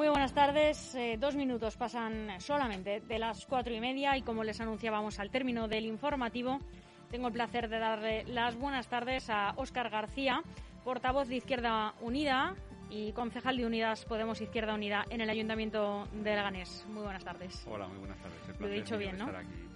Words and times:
Muy 0.00 0.08
buenas 0.08 0.32
tardes. 0.32 0.94
Eh, 0.94 1.18
dos 1.20 1.36
minutos 1.36 1.76
pasan 1.76 2.40
solamente 2.40 3.02
de 3.02 3.18
las 3.18 3.44
cuatro 3.44 3.74
y 3.74 3.80
media 3.80 4.16
y 4.16 4.22
como 4.22 4.42
les 4.44 4.58
anunciábamos 4.58 5.20
al 5.20 5.30
término 5.30 5.68
del 5.68 5.84
informativo, 5.84 6.58
tengo 7.10 7.26
el 7.26 7.34
placer 7.34 7.68
de 7.68 7.78
darle 7.78 8.24
las 8.24 8.56
buenas 8.56 8.88
tardes 8.88 9.28
a 9.28 9.52
Óscar 9.56 9.90
García, 9.90 10.42
portavoz 10.84 11.28
de 11.28 11.36
Izquierda 11.36 11.92
Unida 12.00 12.54
y 12.88 13.12
concejal 13.12 13.58
de 13.58 13.66
Unidas 13.66 14.06
Podemos 14.06 14.40
Izquierda 14.40 14.72
Unida 14.72 15.04
en 15.10 15.20
el 15.20 15.28
Ayuntamiento 15.28 16.08
de 16.14 16.34
Leganés. 16.34 16.86
Muy 16.88 17.02
buenas 17.02 17.22
tardes. 17.22 17.62
Hola, 17.70 17.86
muy 17.86 17.98
buenas 17.98 18.16
tardes. 18.20 18.58
Lo 18.58 18.68
he 18.68 18.70
dicho 18.70 18.96
bien, 18.96 19.18
¿no? 19.18 19.26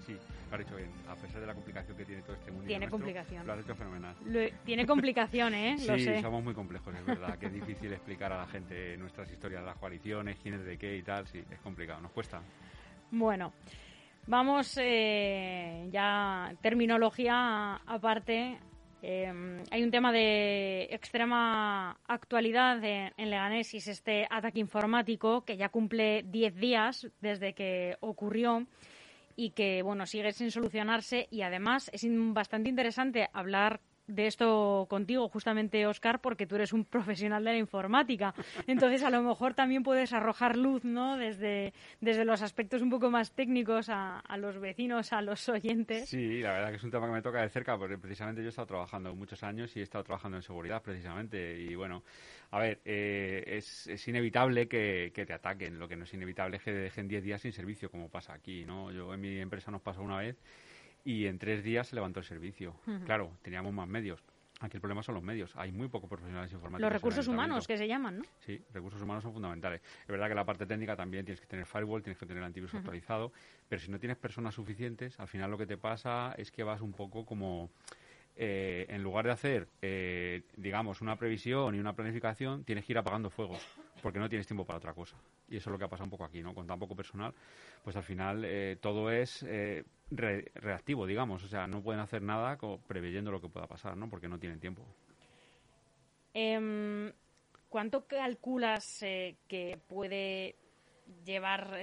Sí, 0.07 0.17
lo 0.49 0.55
has 0.55 0.59
dicho 0.59 0.75
bien. 0.75 0.89
A 1.07 1.15
pesar 1.15 1.41
de 1.41 1.47
la 1.47 1.53
complicación 1.53 1.97
que 1.97 2.05
tiene 2.05 2.21
todo 2.21 2.35
este 2.35 2.51
mundo. 2.51 2.67
Tiene 2.67 2.89
complicación. 2.89 3.45
Lo 3.45 3.53
has 3.53 3.59
hecho 3.59 3.75
fenomenal. 3.75 4.15
tiene 4.65 4.85
complicación, 4.85 5.53
¿eh? 5.53 5.77
sí, 5.79 6.21
somos 6.21 6.43
muy 6.43 6.53
complejos, 6.53 6.93
es 6.95 7.05
verdad. 7.05 7.37
que 7.37 7.47
es 7.47 7.53
difícil 7.53 7.91
explicar 7.93 8.31
a 8.31 8.37
la 8.37 8.47
gente 8.47 8.97
nuestras 8.97 9.31
historias 9.31 9.61
de 9.61 9.67
las 9.67 9.77
coaliciones, 9.77 10.37
quién 10.41 10.55
es 10.55 10.65
de 10.65 10.77
qué 10.77 10.97
y 10.97 11.03
tal. 11.03 11.27
Sí, 11.27 11.43
es 11.49 11.59
complicado, 11.59 12.01
nos 12.01 12.11
cuesta. 12.11 12.41
Bueno. 13.11 13.53
Vamos, 14.27 14.75
eh, 14.81 15.87
ya 15.91 16.51
terminología 16.61 17.75
aparte. 17.85 18.57
Eh, 19.03 19.61
hay 19.69 19.83
un 19.83 19.91
tema 19.91 20.11
de 20.11 20.87
extrema 20.89 21.91
actualidad 22.07 22.83
en 22.83 23.29
Leganés 23.29 23.71
y 23.75 23.77
es 23.77 23.87
este 23.87 24.25
ataque 24.27 24.59
informático 24.59 25.45
que 25.45 25.57
ya 25.57 25.69
cumple 25.69 26.23
10 26.23 26.55
días 26.55 27.07
desde 27.21 27.53
que 27.53 27.97
ocurrió 27.99 28.65
y 29.35 29.51
que 29.51 29.81
bueno 29.81 30.05
sigue 30.05 30.31
sin 30.31 30.51
solucionarse 30.51 31.27
y 31.31 31.41
además 31.41 31.89
es 31.93 32.05
bastante 32.33 32.69
interesante 32.69 33.29
hablar 33.33 33.81
de 34.07 34.27
esto 34.27 34.85
contigo, 34.89 35.27
justamente, 35.29 35.85
Oscar, 35.87 36.21
porque 36.21 36.45
tú 36.45 36.55
eres 36.55 36.73
un 36.73 36.85
profesional 36.85 37.43
de 37.43 37.51
la 37.51 37.57
informática. 37.57 38.33
Entonces, 38.67 39.03
a 39.03 39.09
lo 39.09 39.21
mejor 39.21 39.53
también 39.53 39.83
puedes 39.83 40.13
arrojar 40.13 40.55
luz, 40.57 40.83
¿no? 40.83 41.17
Desde, 41.17 41.73
desde 42.01 42.25
los 42.25 42.41
aspectos 42.41 42.81
un 42.81 42.89
poco 42.89 43.09
más 43.09 43.33
técnicos 43.33 43.89
a, 43.89 44.21
los 44.37 44.59
vecinos, 44.59 45.13
a 45.13 45.21
los 45.21 45.47
oyentes. 45.49 46.09
Sí, 46.09 46.41
la 46.41 46.53
verdad 46.53 46.69
que 46.69 46.75
es 46.75 46.83
un 46.83 46.91
tema 46.91 47.07
que 47.07 47.13
me 47.13 47.21
toca 47.21 47.41
de 47.41 47.49
cerca, 47.49 47.77
porque 47.77 47.97
precisamente 47.97 48.41
yo 48.41 48.47
he 48.47 48.49
estado 48.49 48.67
trabajando 48.67 49.15
muchos 49.15 49.43
años 49.43 49.75
y 49.75 49.79
he 49.79 49.83
estado 49.83 50.03
trabajando 50.03 50.37
en 50.37 50.43
seguridad, 50.43 50.81
precisamente. 50.81 51.59
Y 51.59 51.75
bueno, 51.75 52.03
a 52.51 52.59
ver, 52.59 52.81
eh, 52.85 53.43
es, 53.47 53.87
es, 53.87 54.07
inevitable 54.07 54.67
que, 54.67 55.11
que, 55.13 55.25
te 55.25 55.33
ataquen. 55.33 55.79
Lo 55.79 55.87
que 55.87 55.95
no 55.95 56.03
es 56.03 56.13
inevitable 56.13 56.57
es 56.57 56.63
que 56.63 56.71
te 56.71 56.79
dejen 56.79 57.07
10 57.07 57.23
días 57.23 57.41
sin 57.41 57.51
servicio, 57.51 57.89
como 57.89 58.09
pasa 58.09 58.33
aquí, 58.33 58.65
¿no? 58.65 58.91
Yo 58.91 59.13
en 59.13 59.21
mi 59.21 59.39
empresa 59.39 59.71
nos 59.71 59.81
pasó 59.81 60.01
una 60.01 60.17
vez 60.17 60.37
y 61.05 61.27
en 61.27 61.37
tres 61.37 61.63
días 61.63 61.87
se 61.87 61.95
levantó 61.95 62.19
el 62.19 62.25
servicio. 62.25 62.75
Claro, 63.05 63.31
teníamos 63.41 63.71
más 63.71 63.87
medios. 63.87 64.21
Aquí 64.61 64.77
el 64.77 64.81
problema 64.81 65.03
son 65.03 65.15
los 65.15 65.23
medios. 65.23 65.53
Hay 65.55 65.71
muy 65.71 65.87
pocos 65.89 66.09
profesionales 66.09 66.51
informáticos. 66.51 66.81
Los 66.81 66.93
recursos 66.93 67.27
humanos 67.27 67.67
que 67.67 67.77
se 67.77 67.87
llaman, 67.87 68.19
¿no? 68.19 68.23
Sí, 68.39 68.61
recursos 68.73 69.01
humanos 69.01 69.21
son 69.21 69.33
fundamentales. 69.33 69.81
Es 70.01 70.07
verdad 70.07 70.29
que 70.29 70.35
la 70.35 70.45
parte 70.45 70.65
técnica 70.65 70.95
también 70.95 71.25
tienes 71.25 71.41
que 71.41 71.47
tener 71.47 71.65
firewall, 71.65 72.01
tienes 72.01 72.17
que 72.17 72.25
tener 72.25 72.41
antivirus 72.41 72.73
actualizado, 72.73 73.31
pero 73.67 73.81
si 73.81 73.91
no 73.91 73.99
tienes 73.99 74.17
personas 74.17 74.55
suficientes, 74.55 75.19
al 75.19 75.27
final 75.27 75.51
lo 75.51 75.57
que 75.57 75.67
te 75.67 75.77
pasa 75.77 76.33
es 76.37 76.51
que 76.51 76.63
vas 76.63 76.81
un 76.81 76.93
poco 76.93 77.25
como 77.25 77.69
eh, 78.37 78.85
en 78.89 79.03
lugar 79.03 79.25
de 79.25 79.31
hacer, 79.31 79.67
eh, 79.81 80.43
digamos, 80.55 81.01
una 81.01 81.17
previsión 81.17 81.75
y 81.75 81.79
una 81.79 81.93
planificación, 81.93 82.63
tienes 82.63 82.85
que 82.85 82.93
ir 82.93 82.97
apagando 82.97 83.29
fuegos, 83.29 83.59
porque 84.05 84.19
no 84.19 84.29
tienes 84.29 84.45
tiempo 84.45 84.63
para 84.63 84.77
otra 84.77 84.93
cosa. 84.93 85.17
Y 85.49 85.57
eso 85.57 85.67
es 85.67 85.71
lo 85.71 85.79
que 85.79 85.85
ha 85.85 85.87
pasado 85.87 86.03
un 86.03 86.11
poco 86.11 86.25
aquí, 86.25 86.39
¿no? 86.39 86.53
Con 86.53 86.67
tan 86.67 86.77
poco 86.77 86.95
personal, 86.95 87.33
pues 87.83 87.95
al 87.95 88.03
final 88.03 88.45
eh, 88.45 88.77
todo 88.79 89.09
es 89.09 89.43
reactivo, 90.11 91.07
digamos. 91.07 91.43
O 91.43 91.47
sea, 91.47 91.65
no 91.65 91.81
pueden 91.81 92.01
hacer 92.01 92.21
nada 92.21 92.55
preveyendo 92.85 93.31
lo 93.31 93.41
que 93.41 93.49
pueda 93.49 93.65
pasar, 93.65 93.97
¿no? 93.97 94.07
Porque 94.07 94.27
no 94.27 94.37
tienen 94.37 94.59
tiempo. 94.59 94.85
Em, 96.35 97.11
¿Cuánto 97.67 98.05
calculas 98.05 98.99
que 98.99 99.79
puede 99.87 100.55
llevar, 101.23 101.79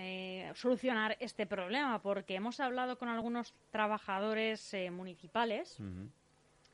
solucionar 0.55 1.17
este 1.19 1.45
problema? 1.45 2.01
Porque 2.01 2.37
hemos 2.37 2.61
hablado 2.61 2.99
con 2.99 3.09
algunos 3.09 3.53
trabajadores 3.73 4.77
municipales 4.93 5.77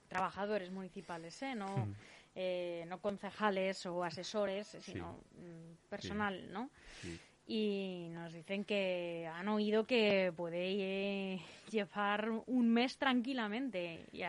trabajadores 0.09 0.71
municipales, 0.71 1.41
¿eh? 1.43 1.55
no, 1.55 1.89
eh, 2.35 2.85
no 2.89 3.01
concejales 3.01 3.85
o 3.87 4.05
asesores, 4.05 4.77
sino 4.81 5.19
mm, 5.33 5.89
personal, 5.89 6.53
¿no? 6.53 6.71
Y 7.47 8.09
nos 8.11 8.33
dicen 8.33 8.65
que 8.65 9.29
han 9.35 9.49
oído 9.49 9.87
que 9.87 10.33
puede 10.37 11.35
eh, 11.35 11.41
llevar 11.71 12.31
un 12.47 12.69
mes 12.71 12.99
tranquilamente 12.99 14.05
y, 14.13 14.23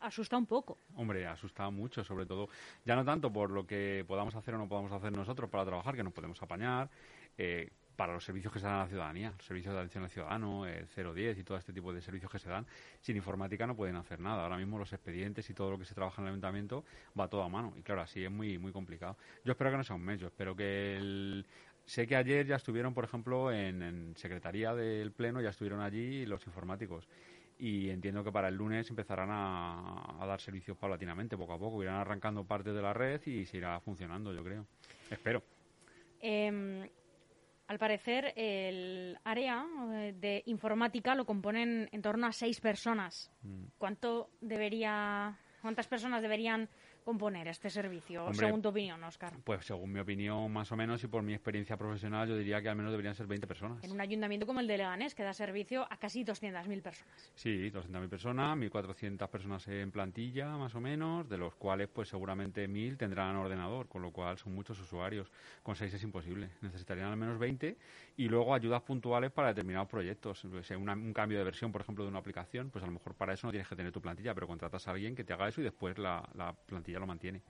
asusta 0.00 0.36
un 0.36 0.46
poco. 0.46 0.78
Hombre, 0.96 1.26
asusta 1.26 1.68
mucho, 1.70 2.04
sobre 2.04 2.26
todo, 2.26 2.48
ya 2.84 2.94
no 2.94 3.04
tanto 3.04 3.32
por 3.32 3.50
lo 3.50 3.66
que 3.66 4.04
podamos 4.06 4.34
hacer 4.34 4.54
o 4.54 4.58
no 4.58 4.68
podamos 4.68 4.92
hacer 4.92 5.12
nosotros 5.12 5.50
para 5.50 5.64
trabajar, 5.64 5.96
que 5.96 6.04
nos 6.04 6.12
podemos 6.12 6.40
apañar, 6.42 6.90
eh, 7.38 7.70
para 7.96 8.12
los 8.12 8.24
servicios 8.24 8.52
que 8.52 8.58
se 8.58 8.66
dan 8.66 8.76
a 8.76 8.78
la 8.80 8.88
ciudadanía, 8.88 9.32
los 9.36 9.46
servicios 9.46 9.74
de 9.74 9.80
atención 9.80 10.04
al 10.04 10.10
ciudadano, 10.10 10.66
el 10.66 10.86
010 10.86 11.38
y 11.38 11.44
todo 11.44 11.56
este 11.56 11.72
tipo 11.72 11.92
de 11.92 12.00
servicios 12.00 12.30
que 12.30 12.38
se 12.38 12.48
dan, 12.48 12.66
sin 13.00 13.16
informática 13.16 13.66
no 13.66 13.76
pueden 13.76 13.96
hacer 13.96 14.20
nada. 14.20 14.42
Ahora 14.42 14.56
mismo 14.56 14.78
los 14.78 14.92
expedientes 14.92 15.48
y 15.50 15.54
todo 15.54 15.70
lo 15.70 15.78
que 15.78 15.84
se 15.84 15.94
trabaja 15.94 16.20
en 16.22 16.28
el 16.28 16.32
ayuntamiento 16.32 16.84
va 17.18 17.28
todo 17.28 17.42
a 17.42 17.48
mano 17.48 17.74
y 17.76 17.82
claro, 17.82 18.02
así 18.02 18.24
es 18.24 18.30
muy 18.30 18.58
muy 18.58 18.72
complicado. 18.72 19.16
Yo 19.44 19.52
espero 19.52 19.70
que 19.70 19.76
no 19.76 19.84
sea 19.84 19.96
un 19.96 20.04
mes, 20.04 20.20
yo 20.20 20.26
espero 20.26 20.54
que 20.56 20.96
el... 20.96 21.46
Sé 21.86 22.06
que 22.06 22.16
ayer 22.16 22.46
ya 22.46 22.56
estuvieron, 22.56 22.94
por 22.94 23.04
ejemplo, 23.04 23.52
en, 23.52 24.14
Secretaría 24.16 24.74
del 24.74 25.12
Pleno, 25.12 25.42
ya 25.42 25.50
estuvieron 25.50 25.82
allí 25.82 26.24
los 26.24 26.46
informáticos 26.46 27.06
y 27.58 27.90
entiendo 27.90 28.24
que 28.24 28.32
para 28.32 28.48
el 28.48 28.54
lunes 28.54 28.88
empezarán 28.88 29.28
a, 29.30 30.24
dar 30.26 30.40
servicios 30.40 30.78
paulatinamente, 30.78 31.36
poco 31.36 31.52
a 31.52 31.58
poco. 31.58 31.82
Irán 31.82 31.96
arrancando 31.96 32.42
parte 32.44 32.72
de 32.72 32.80
la 32.80 32.94
red 32.94 33.20
y 33.26 33.44
se 33.44 33.58
irá 33.58 33.78
funcionando, 33.80 34.32
yo 34.32 34.42
creo. 34.42 34.66
Espero. 35.10 35.42
Em, 36.20 36.88
al 37.66 37.78
parecer, 37.78 38.32
el 38.36 39.18
área 39.24 39.64
eh, 39.92 40.14
de 40.18 40.42
informática 40.46 41.14
lo 41.14 41.24
componen 41.24 41.88
en 41.92 42.02
torno 42.02 42.26
a 42.26 42.32
seis 42.32 42.60
personas. 42.60 43.30
Mm. 43.42 43.64
¿Cuánto 43.78 44.30
debería, 44.40 45.38
cuántas 45.62 45.86
personas 45.86 46.22
deberían 46.22 46.68
componer 47.04 47.46
este 47.48 47.70
servicio, 47.70 48.32
según 48.32 48.62
tu 48.62 48.70
opinión, 48.70 49.02
Oscar? 49.04 49.34
Pues 49.44 49.64
según 49.66 49.92
mi 49.92 50.00
opinión, 50.00 50.50
más 50.52 50.72
o 50.72 50.76
menos, 50.76 51.04
y 51.04 51.06
por 51.06 51.22
mi 51.22 51.34
experiencia 51.34 51.76
profesional, 51.76 52.28
yo 52.28 52.36
diría 52.36 52.62
que 52.62 52.68
al 52.68 52.76
menos 52.76 52.90
deberían 52.90 53.14
ser 53.14 53.26
20 53.26 53.46
personas. 53.46 53.84
En 53.84 53.92
un 53.92 54.00
ayuntamiento 54.00 54.46
como 54.46 54.60
el 54.60 54.66
de 54.66 54.78
Leganés, 54.78 55.14
que 55.14 55.22
da 55.22 55.34
servicio 55.34 55.86
a 55.90 55.96
casi 55.98 56.24
200.000 56.24 56.82
personas. 56.82 57.32
Sí, 57.34 57.70
200.000 57.70 58.08
personas, 58.08 58.56
1.400 58.56 59.28
personas 59.28 59.68
en 59.68 59.90
plantilla, 59.90 60.56
más 60.56 60.74
o 60.74 60.80
menos, 60.80 61.28
de 61.28 61.38
los 61.38 61.54
cuales, 61.54 61.88
pues 61.92 62.08
seguramente 62.08 62.68
1.000 62.68 62.96
tendrán 62.96 63.36
ordenador, 63.36 63.86
con 63.88 64.02
lo 64.02 64.10
cual 64.10 64.38
son 64.38 64.54
muchos 64.54 64.80
usuarios. 64.80 65.30
Con 65.62 65.76
6 65.76 65.92
es 65.92 66.02
imposible. 66.02 66.50
Necesitarían 66.62 67.08
al 67.08 67.16
menos 67.16 67.38
20 67.38 67.76
y 68.16 68.28
luego 68.28 68.54
ayudas 68.54 68.82
puntuales 68.82 69.30
para 69.32 69.48
determinados 69.48 69.88
proyectos. 69.88 70.46
Pues, 70.50 70.70
un 70.70 71.12
cambio 71.12 71.38
de 71.38 71.44
versión, 71.44 71.72
por 71.72 71.80
ejemplo, 71.80 72.04
de 72.04 72.10
una 72.10 72.20
aplicación, 72.20 72.70
pues 72.70 72.82
a 72.82 72.86
lo 72.86 72.92
mejor 72.92 73.14
para 73.14 73.34
eso 73.34 73.46
no 73.46 73.50
tienes 73.50 73.68
que 73.68 73.76
tener 73.76 73.92
tu 73.92 74.00
plantilla, 74.00 74.34
pero 74.34 74.46
contratas 74.46 74.86
a 74.86 74.92
alguien 74.92 75.14
que 75.14 75.24
te 75.24 75.32
haga 75.32 75.48
eso 75.48 75.60
y 75.60 75.64
después 75.64 75.98
la, 75.98 76.22
la 76.34 76.52
plantilla 76.52 76.98
lo 76.98 77.06
mantiene. 77.06 77.42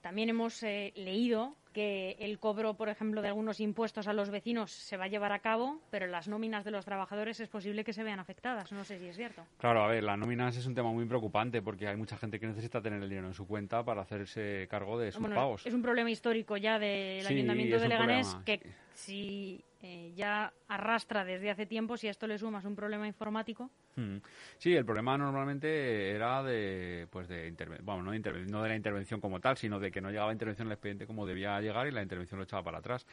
También 0.00 0.28
hemos 0.28 0.62
eh, 0.62 0.92
leído 0.94 1.56
que 1.72 2.16
el 2.20 2.38
cobro, 2.38 2.74
por 2.74 2.88
ejemplo, 2.88 3.20
de 3.20 3.28
algunos 3.28 3.58
impuestos 3.58 4.06
a 4.06 4.12
los 4.12 4.30
vecinos 4.30 4.70
se 4.70 4.96
va 4.96 5.04
a 5.04 5.08
llevar 5.08 5.32
a 5.32 5.40
cabo, 5.40 5.80
pero 5.90 6.06
las 6.06 6.28
nóminas 6.28 6.64
de 6.64 6.70
los 6.70 6.84
trabajadores 6.84 7.40
es 7.40 7.48
posible 7.48 7.82
que 7.82 7.92
se 7.92 8.04
vean 8.04 8.20
afectadas. 8.20 8.70
No 8.70 8.84
sé 8.84 8.98
si 8.98 9.06
es 9.06 9.16
cierto. 9.16 9.44
Claro, 9.58 9.82
a 9.82 9.88
ver, 9.88 10.04
las 10.04 10.16
nóminas 10.16 10.56
es 10.56 10.66
un 10.66 10.74
tema 10.74 10.92
muy 10.92 11.04
preocupante 11.04 11.62
porque 11.62 11.88
hay 11.88 11.96
mucha 11.96 12.16
gente 12.16 12.38
que 12.38 12.46
necesita 12.46 12.80
tener 12.80 13.02
el 13.02 13.08
dinero 13.08 13.26
en 13.26 13.34
su 13.34 13.46
cuenta 13.46 13.84
para 13.84 14.02
hacerse 14.02 14.68
cargo 14.70 14.98
de 14.98 15.10
sus 15.10 15.26
pagos. 15.28 15.66
Es 15.66 15.74
un 15.74 15.82
problema 15.82 16.10
histórico 16.10 16.56
ya 16.56 16.78
del 16.78 17.26
Ayuntamiento 17.26 17.78
de 17.80 17.88
Leganés 17.88 18.36
que 18.44 18.60
si 18.94 19.64
eh, 19.80 20.12
ya 20.14 20.52
arrastra 20.66 21.24
desde 21.24 21.50
hace 21.50 21.66
tiempo, 21.66 21.96
si 21.96 22.08
a 22.08 22.10
esto 22.10 22.26
le 22.26 22.38
sumas 22.38 22.64
un 22.64 22.74
problema 22.74 23.06
informático. 23.06 23.70
Hmm. 23.94 24.18
Sí, 24.58 24.74
el 24.74 24.84
problema 24.84 25.16
normalmente 25.18 26.10
era 26.10 26.42
de, 26.42 27.06
pues 27.10 27.28
de 27.28 27.52
bueno, 27.82 28.02
no 28.02 28.10
de, 28.12 28.46
no 28.46 28.62
de 28.62 28.68
la 28.68 28.76
intervención 28.76 29.20
como 29.20 29.40
tal, 29.40 29.56
sino 29.56 29.78
de 29.78 29.90
que 29.90 30.00
no 30.00 30.10
llegaba 30.10 30.32
intervención 30.32 30.68
al 30.68 30.72
expediente 30.72 31.06
como 31.06 31.26
debía 31.26 31.60
llegar 31.60 31.86
y 31.86 31.92
la 31.92 32.02
intervención 32.02 32.38
lo 32.38 32.44
echaba 32.44 32.62
para 32.62 32.78
atrás. 32.78 33.06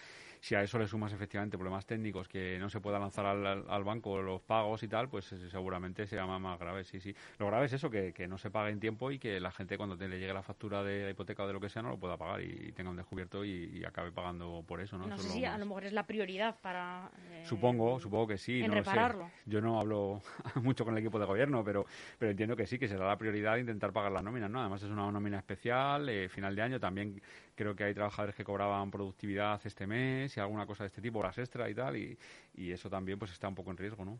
Si 0.45 0.53
a 0.53 0.62
eso 0.62 0.77
le 0.77 0.88
sumas 0.88 1.12
efectivamente 1.12 1.57
problemas 1.57 1.88
técnicos, 1.88 2.27
que 2.27 2.59
no 2.59 2.69
se 2.69 2.80
pueda 2.80 3.00
lanzar 3.00 3.25
al, 3.25 3.83
banco 3.83 4.21
los 4.21 4.44
pagos 4.44 4.83
y 4.83 4.88
tal, 4.88 5.09
pues 5.09 5.31
eh, 5.31 5.50
seguramente 5.50 6.06
será 6.06 6.27
más, 6.27 6.39
más 6.39 6.59
grave. 6.59 6.83
Sí, 6.83 7.00
sí. 7.00 7.15
Lo 7.39 7.47
grave 7.47 7.65
es 7.65 7.74
eso, 7.74 7.89
que, 7.89 8.13
que 8.13 8.27
no 8.27 8.38
se 8.38 8.51
pague 8.51 8.69
en 8.69 8.80
tiempo 8.80 9.09
y 9.09 9.18
que 9.18 9.39
la 9.39 9.50
gente 9.50 9.75
cuando 9.75 9.95
le 9.95 10.19
llegue 10.19 10.31
la 10.31 10.44
factura 10.44 10.83
de 10.83 11.06
la 11.06 11.09
hipoteca 11.09 11.45
o 11.45 11.47
de 11.47 11.53
lo 11.53 11.59
que 11.59 11.69
sea 11.69 11.81
no 11.81 11.89
lo 11.89 11.97
pueda 11.97 12.15
pagar 12.15 12.44
y, 12.44 12.71
tenga 12.74 12.92
un 12.92 12.95
descubierto 12.95 13.44
y, 13.44 13.83
acabe 13.86 14.12
pagando 14.12 14.63
por 14.68 14.81
eso, 14.81 15.00
¿no? 15.00 15.07
no 15.07 15.18
sé 15.18 15.30
si 15.30 15.45
a 15.45 15.57
lo 15.57 15.65
mejor 15.65 15.86
es 15.86 15.94
la 15.94 16.06
prioridad 16.06 16.59
para... 16.62 17.09
Eh, 17.31 17.44
supongo, 17.44 18.00
supongo 18.00 18.27
que 18.27 18.38
sí. 18.38 18.62
En 18.62 18.71
repararlo. 18.71 19.31
Yo 19.47 19.62
no 19.62 19.80
hablo 19.80 20.21
mucho 20.62 20.86
con 20.86 20.94
el 20.94 21.00
equipo 21.00 21.18
de 21.18 21.25
gobierno, 21.25 21.63
pero, 21.63 21.88
pero 22.19 22.30
entiendo 22.30 22.56
que 22.56 22.68
sí, 22.68 22.77
que 22.77 22.88
será 22.88 23.07
la 23.07 23.18
prioridad 23.18 23.57
intentar 23.57 23.92
pagar 23.92 24.12
las 24.12 24.24
nóminas, 24.24 24.51
¿no? 24.51 24.59
Además 24.59 24.83
es 24.83 24.92
una 24.92 25.12
nómina 25.12 25.39
especial, 25.39 26.07
eh, 26.07 26.30
final 26.30 26.56
de 26.56 26.62
año 26.62 26.80
también 26.80 27.19
creo 27.56 27.75
que 27.75 27.84
hay 27.86 27.94
trabajadores 27.94 28.36
que 28.36 28.44
cobraban 28.44 28.92
productividad 28.92 29.60
este 29.66 29.88
mes 29.88 30.36
y 30.38 30.40
alguna 30.40 30.66
cosa 30.66 30.84
de 30.84 30.88
este 30.88 31.02
tipo, 31.02 31.19
horas 31.19 31.38
extra 31.38 31.69
y 31.69 31.74
tal, 31.74 31.98
y, 31.98 32.18
y 32.54 32.72
eso 32.72 32.90
también 32.90 33.18
pues 33.18 33.31
está 33.31 33.48
un 33.48 33.56
poco 33.56 33.72
en 33.72 33.78
riesgo, 33.78 34.06
¿no? 34.06 34.19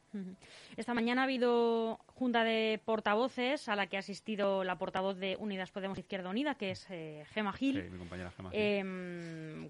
Esta 0.78 0.94
mañana 0.94 1.22
ha 1.22 1.24
habido 1.26 2.00
junta 2.08 2.44
de 2.44 2.82
portavoces 2.84 3.70
a 3.70 3.76
la 3.76 3.88
que 3.88 3.98
ha 3.98 4.00
asistido 4.00 4.64
la 4.64 4.78
portavoz 4.78 5.18
de 5.18 5.36
Unidas 5.40 5.72
Podemos 5.72 5.98
Izquierda 5.98 6.30
Unida, 6.30 6.56
que 6.56 6.72
es 6.72 6.88
eh, 6.90 7.26
Gema 7.34 7.54
Gil. 7.54 7.82
Sí, 7.84 7.90
mi 7.90 8.00
compañera 8.00 8.32
Gema 8.32 8.50
Gil. 8.52 8.60
Em, 8.60 9.70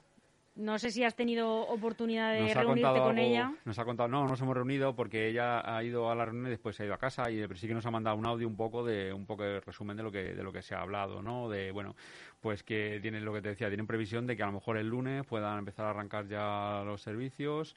No 0.56 0.80
sé 0.80 0.90
si 0.90 1.04
has 1.04 1.16
tenido 1.16 1.68
oportunidad 1.68 2.34
de 2.34 2.54
reunirte 2.54 3.00
con 3.00 3.18
ella. 3.18 3.54
Nos 3.66 3.78
ha 3.78 3.84
contado, 3.84 4.08
no, 4.08 4.26
nos 4.26 4.40
hemos 4.40 4.56
reunido 4.56 4.96
porque 4.96 5.28
ella 5.28 5.60
ha 5.76 5.84
ido 5.84 6.10
a 6.10 6.16
la 6.16 6.24
reunión 6.24 6.48
y 6.48 6.52
después 6.52 6.78
se 6.78 6.84
ha 6.84 6.86
ido 6.86 6.96
a 6.96 6.98
casa 6.98 7.30
y 7.30 7.46
sí 7.56 7.68
que 7.68 7.74
nos 7.74 7.86
ha 7.86 7.92
mandado 7.92 8.16
un 8.16 8.26
audio 8.26 8.48
un 8.48 8.56
poco 8.56 8.86
de 8.86 9.12
un 9.12 9.26
poco 9.26 9.44
de 9.44 9.60
resumen 9.60 9.98
de 9.98 10.04
lo 10.04 10.12
que 10.12 10.34
de 10.34 10.44
lo 10.44 10.54
que 10.54 10.62
se 10.62 10.74
ha 10.74 10.82
hablado, 10.82 11.22
¿no? 11.22 11.50
De 11.50 11.72
bueno, 11.72 11.96
pues 12.40 12.64
que 12.64 13.00
tienen 13.02 13.26
lo 13.26 13.34
que 13.34 13.42
te 13.42 13.50
decía, 13.50 13.68
tienen 13.68 13.86
previsión 13.86 14.28
de 14.28 14.38
que 14.38 14.44
a 14.44 14.46
lo 14.46 14.54
mejor 14.54 14.78
el 14.78 14.88
lunes 14.88 15.26
puedan 15.26 15.60
empezar 15.60 15.88
a 15.88 15.90
arrancar 15.90 16.28
ya 16.28 16.84
los 16.86 17.02
servicios 17.02 17.76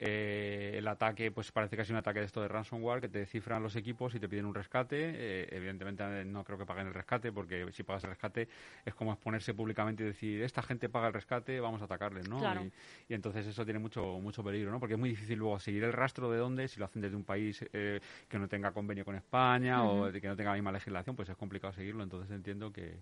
eh, 0.00 0.74
el 0.76 0.86
ataque, 0.86 1.32
pues 1.32 1.50
parece 1.50 1.74
que 1.74 1.82
es 1.82 1.90
un 1.90 1.96
ataque 1.96 2.20
de 2.20 2.26
esto 2.26 2.40
de 2.40 2.48
ransomware, 2.48 3.00
que 3.00 3.08
te 3.08 3.26
cifran 3.26 3.62
los 3.62 3.74
equipos 3.74 4.14
y 4.14 4.20
te 4.20 4.28
piden 4.28 4.46
un 4.46 4.54
rescate. 4.54 4.96
Eh, 5.00 5.48
evidentemente 5.50 6.24
no 6.24 6.44
creo 6.44 6.56
que 6.56 6.64
paguen 6.64 6.86
el 6.86 6.94
rescate, 6.94 7.32
porque 7.32 7.66
si 7.72 7.82
pagas 7.82 8.04
el 8.04 8.10
rescate 8.10 8.48
es 8.84 8.94
como 8.94 9.12
exponerse 9.12 9.54
públicamente 9.54 10.04
y 10.04 10.06
decir, 10.06 10.42
esta 10.42 10.62
gente 10.62 10.88
paga 10.88 11.08
el 11.08 11.14
rescate, 11.14 11.58
vamos 11.58 11.82
a 11.82 11.86
atacarles, 11.86 12.28
¿no? 12.28 12.38
Y, 13.08 13.14
entonces 13.14 13.46
eso 13.46 13.64
tiene 13.64 13.80
mucho 13.80 14.18
mucho 14.20 14.44
peligro, 14.44 14.70
¿no? 14.70 14.78
Porque 14.78 14.94
es 14.94 15.00
muy 15.00 15.08
difícil 15.08 15.38
luego 15.38 15.58
seguir 15.58 15.82
el 15.82 15.92
rastro 15.92 16.30
de 16.30 16.38
dónde, 16.38 16.68
si 16.68 16.78
lo 16.78 16.86
hacen 16.86 17.02
desde 17.02 17.16
un 17.16 17.24
país 17.24 17.64
eh, 17.72 18.00
que 18.28 18.38
no 18.38 18.48
tenga 18.48 18.70
convenio 18.70 19.04
con 19.04 19.16
España 19.16 19.84
o 19.84 20.12
de 20.12 20.20
que 20.20 20.28
no 20.28 20.36
tenga 20.36 20.50
la 20.50 20.56
misma 20.56 20.72
legislación, 20.72 21.16
pues 21.16 21.28
es 21.28 21.36
complicado 21.36 21.72
seguirlo. 21.72 22.04
Entonces 22.04 22.30
entiendo 22.30 22.72
que 22.72 22.98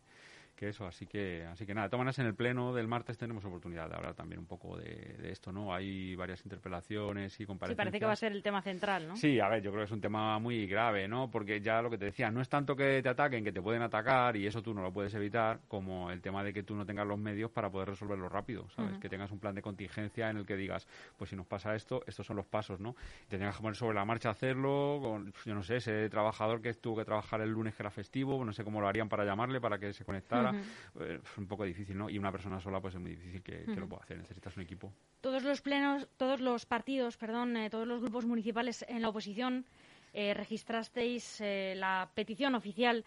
que 0.56 0.70
eso, 0.70 0.87
así 0.87 1.06
que, 1.06 1.44
así 1.44 1.67
que 1.67 1.75
nada, 1.75 1.88
tomas 1.88 2.19
en 2.19 2.26
el 2.26 2.35
pleno 2.35 2.75
del 2.75 2.88
martes 2.88 3.19
tenemos 3.19 3.44
oportunidad 3.44 3.88
de 3.88 3.97
hablar 3.97 4.14
también 4.14 4.41
un 4.41 4.47
poco 4.47 4.76
de, 4.76 5.17
esto, 5.31 5.53
¿no? 5.53 5.75
Hay 5.75 6.17
varias 6.17 6.43
interpelaciones 6.44 7.38
y 7.38 7.47
comparecencias. 7.47 7.76
Sí, 7.76 7.76
parece 7.76 8.00
que 8.00 8.06
va 8.06 8.12
a 8.12 8.17
ser 8.17 8.32
el 8.32 8.43
tema 8.43 8.62
central, 8.62 9.08
¿no? 9.08 9.17
Sí, 9.17 9.38
a 9.38 9.49
ver, 9.49 9.62
yo 9.62 9.70
creo 9.70 9.82
que 9.82 9.87
es 9.87 9.93
un 9.93 10.00
tema 10.00 10.38
muy 10.38 10.67
grave, 10.67 11.06
¿no? 11.06 11.31
Porque 11.31 11.61
ya 11.61 11.82
lo 11.82 11.91
que 11.91 11.99
te 11.99 12.06
decía, 12.06 12.31
no 12.31 12.41
es 12.41 12.49
tanto 12.49 12.75
que 12.75 13.03
te 13.03 13.08
ataquen, 13.08 13.44
que 13.44 13.53
te 13.53 13.61
pueden 13.61 13.82
atacar 13.82 14.37
y 14.37 14.47
eso 14.47 14.62
tú 14.62 14.73
no 14.73 14.82
lo 14.82 14.93
puedes 14.93 15.14
evitar, 15.14 15.61
como 15.69 16.11
el 16.11 16.23
tema 16.23 16.43
de 16.43 16.53
que 16.53 16.62
tú 16.62 16.75
no 16.75 16.87
tengas 16.87 17.06
los 17.06 17.19
medios 17.19 17.50
para 17.50 17.70
poder 17.70 17.91
resolverlo 17.91 18.29
rápido, 18.29 18.69
¿sabes? 18.70 18.99
Que 18.99 19.09
tengas 19.09 19.31
un 19.31 19.38
plan 19.38 19.55
de 19.55 19.62
contingencia 19.62 20.31
en 20.31 20.38
el 20.38 20.47
que 20.47 20.56
digas, 20.56 20.87
pues 21.17 21.31
si 21.31 21.37
nos 21.37 21.47
pasa 21.47 21.75
esto, 21.75 22.02
estos 22.06 22.26
son 22.26 22.37
los 22.37 22.47
pasos, 22.47 22.81
¿no? 22.81 22.94
te 23.29 23.38
tengas 23.38 23.56
que 23.56 23.62
poner 23.62 23.76
sobre 23.76 23.94
la 23.94 24.05
marcha 24.05 24.31
hacerlo, 24.31 24.99
con, 25.02 25.32
yo 25.44 25.55
no 25.55 25.62
sé, 25.62 25.76
ese 25.76 26.09
trabajador 26.09 26.61
que 26.62 26.73
tuvo 26.75 26.97
que 26.97 27.05
trabajar 27.05 27.41
el 27.41 27.50
lunes 27.50 27.75
que 27.75 27.82
era 27.82 27.91
festivo, 27.91 28.44
no 28.44 28.52
sé 28.52 28.64
cómo 28.64 28.81
lo 28.81 28.88
harían 28.88 29.09
para 29.09 29.25
llamarle, 29.25 29.61
para 29.61 29.79
que 29.79 29.93
se 29.93 30.05
conectara 30.05 30.46
es 30.51 31.21
pues, 31.21 31.39
un 31.39 31.47
poco 31.47 31.65
difícil, 31.65 31.97
¿no? 31.97 32.11
Y 32.11 32.19
una 32.19 32.33
persona 32.33 32.61
sola 32.61 32.81
pues 32.81 32.95
es 32.95 33.01
muy 33.01 33.11
difícil 33.11 33.43
que, 33.43 33.65
lo 33.77 33.89
pueda 33.89 34.03
hacer, 34.03 34.19
necesitas 34.19 34.57
un 34.57 34.63
equipo. 34.63 34.93
Todos 35.21 35.43
los 35.43 35.61
plenos, 35.61 36.09
todos 36.17 36.41
los 36.41 36.67
partidos, 36.67 37.17
perdón, 37.17 37.57
eh, 37.57 37.71
todos 37.71 37.87
los 37.87 38.01
grupos 38.01 38.25
municipales 38.25 38.85
en 38.89 39.03
la 39.03 39.09
oposición 39.09 39.65
eh, 40.13 40.35
registrasteis 40.35 41.41
eh, 41.41 41.75
la 41.77 42.11
petición 42.15 42.55
oficial 42.55 43.05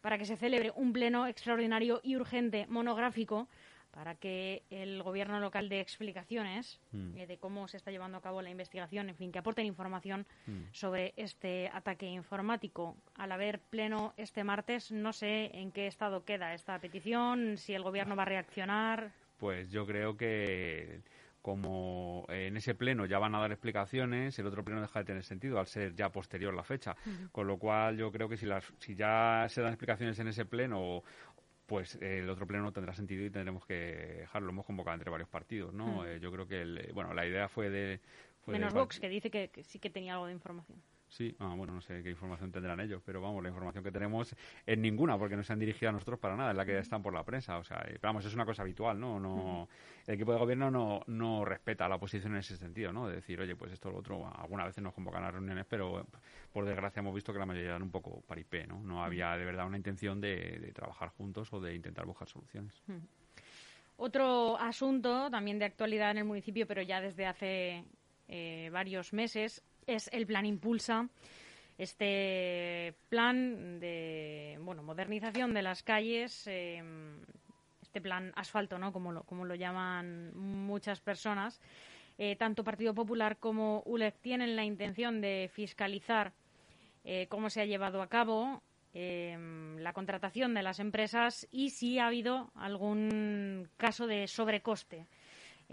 para 0.00 0.18
que 0.18 0.24
se 0.24 0.36
celebre 0.36 0.72
un 0.74 0.92
pleno 0.92 1.28
extraordinario 1.28 2.00
y 2.02 2.16
urgente 2.16 2.66
monográfico 2.68 3.46
para 3.92 4.14
que 4.14 4.62
el 4.70 5.02
gobierno 5.02 5.38
local 5.38 5.68
dé 5.68 5.80
explicaciones 5.80 6.80
mm. 6.92 7.16
eh, 7.16 7.26
de 7.26 7.38
cómo 7.38 7.68
se 7.68 7.76
está 7.76 7.90
llevando 7.90 8.18
a 8.18 8.22
cabo 8.22 8.42
la 8.42 8.50
investigación, 8.50 9.08
en 9.10 9.16
fin, 9.16 9.30
que 9.30 9.38
aporten 9.38 9.66
información 9.66 10.26
mm. 10.46 10.62
sobre 10.72 11.12
este 11.16 11.70
ataque 11.72 12.06
informático. 12.06 12.96
Al 13.14 13.32
haber 13.32 13.60
pleno 13.60 14.14
este 14.16 14.44
martes, 14.44 14.90
no 14.90 15.12
sé 15.12 15.50
en 15.54 15.72
qué 15.72 15.86
estado 15.86 16.24
queda 16.24 16.54
esta 16.54 16.78
petición, 16.78 17.58
si 17.58 17.74
el 17.74 17.82
gobierno 17.82 18.16
va 18.16 18.22
a 18.22 18.26
reaccionar. 18.26 19.12
Pues 19.38 19.70
yo 19.70 19.86
creo 19.86 20.16
que 20.16 21.02
como 21.42 22.24
en 22.28 22.56
ese 22.56 22.74
pleno 22.76 23.04
ya 23.04 23.18
van 23.18 23.34
a 23.34 23.40
dar 23.40 23.50
explicaciones, 23.50 24.38
el 24.38 24.46
otro 24.46 24.64
pleno 24.64 24.80
deja 24.80 25.00
de 25.00 25.04
tener 25.04 25.24
sentido 25.24 25.58
al 25.58 25.66
ser 25.66 25.92
ya 25.94 26.08
posterior 26.10 26.54
la 26.54 26.62
fecha. 26.62 26.94
Con 27.32 27.48
lo 27.48 27.58
cual 27.58 27.96
yo 27.96 28.12
creo 28.12 28.28
que 28.28 28.36
si, 28.36 28.46
las, 28.46 28.64
si 28.78 28.94
ya 28.94 29.46
se 29.48 29.60
dan 29.60 29.72
explicaciones 29.72 30.18
en 30.20 30.28
ese 30.28 30.44
pleno 30.44 31.02
pues 31.72 31.96
el 32.02 32.28
otro 32.28 32.46
pleno 32.46 32.64
no 32.64 32.72
tendrá 32.74 32.92
sentido 32.92 33.24
y 33.24 33.30
tendremos 33.30 33.64
que 33.64 33.72
dejarlo. 34.18 34.50
Hemos 34.50 34.66
convocado 34.66 34.94
entre 34.94 35.08
varios 35.08 35.30
partidos, 35.30 35.72
¿no? 35.72 36.02
Hmm. 36.02 36.06
Eh, 36.06 36.20
yo 36.20 36.30
creo 36.30 36.46
que, 36.46 36.60
el, 36.60 36.90
bueno, 36.92 37.14
la 37.14 37.26
idea 37.26 37.48
fue 37.48 37.70
de... 37.70 37.98
Menos 38.46 38.74
Vox, 38.74 39.00
que 39.00 39.08
dice 39.08 39.30
que, 39.30 39.50
sí 39.62 39.78
que 39.78 39.88
tenía 39.88 40.12
algo 40.12 40.26
de 40.26 40.34
información. 40.34 40.82
Sí, 41.12 41.36
ah, 41.40 41.52
bueno, 41.54 41.74
no 41.74 41.82
sé 41.82 42.02
qué 42.02 42.08
información 42.08 42.50
tendrán 42.50 42.80
ellos, 42.80 43.02
pero 43.04 43.20
vamos, 43.20 43.42
la 43.42 43.50
información 43.50 43.84
que 43.84 43.92
tenemos 43.92 44.34
es 44.64 44.78
ninguna, 44.78 45.18
porque 45.18 45.36
no 45.36 45.42
se 45.42 45.52
han 45.52 45.58
dirigido 45.58 45.90
a 45.90 45.92
nosotros 45.92 46.18
para 46.18 46.36
nada, 46.36 46.52
es 46.52 46.56
la 46.56 46.64
que 46.64 46.78
están 46.78 47.02
por 47.02 47.12
la 47.12 47.22
prensa. 47.22 47.58
O 47.58 47.64
sea, 47.64 47.86
vamos, 48.00 48.24
es 48.24 48.32
una 48.34 48.46
cosa 48.46 48.62
habitual, 48.62 48.98
¿no? 48.98 49.20
no 49.20 49.68
El 50.06 50.14
equipo 50.14 50.32
de 50.32 50.38
gobierno 50.38 50.70
no, 50.70 51.02
no 51.08 51.44
respeta 51.44 51.86
la 51.86 51.96
oposición 51.96 52.32
en 52.32 52.38
ese 52.38 52.56
sentido, 52.56 52.94
¿no? 52.94 53.08
De 53.08 53.16
decir, 53.16 53.38
oye, 53.38 53.54
pues 53.54 53.72
esto 53.72 53.90
o 53.90 53.92
lo 53.92 53.98
otro, 53.98 54.26
algunas 54.26 54.68
veces 54.68 54.82
nos 54.82 54.94
convocan 54.94 55.22
a 55.22 55.30
reuniones, 55.30 55.66
pero 55.68 56.06
por 56.50 56.64
desgracia 56.64 57.00
hemos 57.00 57.14
visto 57.14 57.30
que 57.30 57.38
la 57.38 57.44
mayoría 57.44 57.68
eran 57.68 57.82
un 57.82 57.90
poco 57.90 58.22
paripé, 58.26 58.66
¿no? 58.66 58.82
No 58.82 59.04
había 59.04 59.36
de 59.36 59.44
verdad 59.44 59.66
una 59.66 59.76
intención 59.76 60.18
de, 60.18 60.72
trabajar 60.74 61.10
juntos 61.10 61.52
o 61.52 61.60
de 61.60 61.74
intentar 61.74 62.06
buscar 62.06 62.26
soluciones. 62.26 62.82
Otro 63.98 64.58
asunto 64.58 65.30
también 65.30 65.58
de 65.58 65.66
actualidad 65.66 66.12
en 66.12 66.18
el 66.18 66.24
municipio, 66.24 66.66
pero 66.66 66.80
ya 66.80 67.02
desde 67.02 67.26
hace 67.26 67.84
eh, 68.28 68.70
varios 68.72 69.12
meses, 69.12 69.62
es 69.86 70.08
el 70.12 70.26
plan 70.26 70.46
Impulsa, 70.46 71.08
este 71.78 72.94
plan 73.08 73.80
de 73.80 74.58
bueno 74.60 74.82
modernización 74.82 75.54
de 75.54 75.62
las 75.62 75.82
calles, 75.82 76.46
em, 76.46 77.20
este 77.82 78.00
plan 78.00 78.32
asfalto, 78.36 78.78
¿no? 78.78 78.92
Como 78.92 79.12
lo, 79.12 79.22
como 79.24 79.44
lo 79.44 79.54
llaman 79.54 80.36
muchas 80.36 81.00
personas. 81.00 81.60
Eh, 82.18 82.36
tanto 82.36 82.64
Partido 82.64 82.94
Popular 82.94 83.38
como 83.38 83.82
ULEG 83.86 84.14
tienen 84.20 84.54
la 84.54 84.64
intención 84.64 85.20
de 85.20 85.50
fiscalizar 85.52 86.32
eh, 87.04 87.26
cómo 87.28 87.50
se 87.50 87.60
ha 87.60 87.64
llevado 87.64 88.02
a 88.02 88.08
cabo 88.08 88.62
em, 88.94 89.78
la 89.78 89.92
contratación 89.92 90.54
de 90.54 90.62
las 90.62 90.78
empresas 90.78 91.48
y 91.50 91.70
si 91.70 91.98
ha 91.98 92.06
habido 92.06 92.50
algún 92.54 93.68
caso 93.76 94.06
de 94.06 94.28
sobrecoste. 94.28 95.06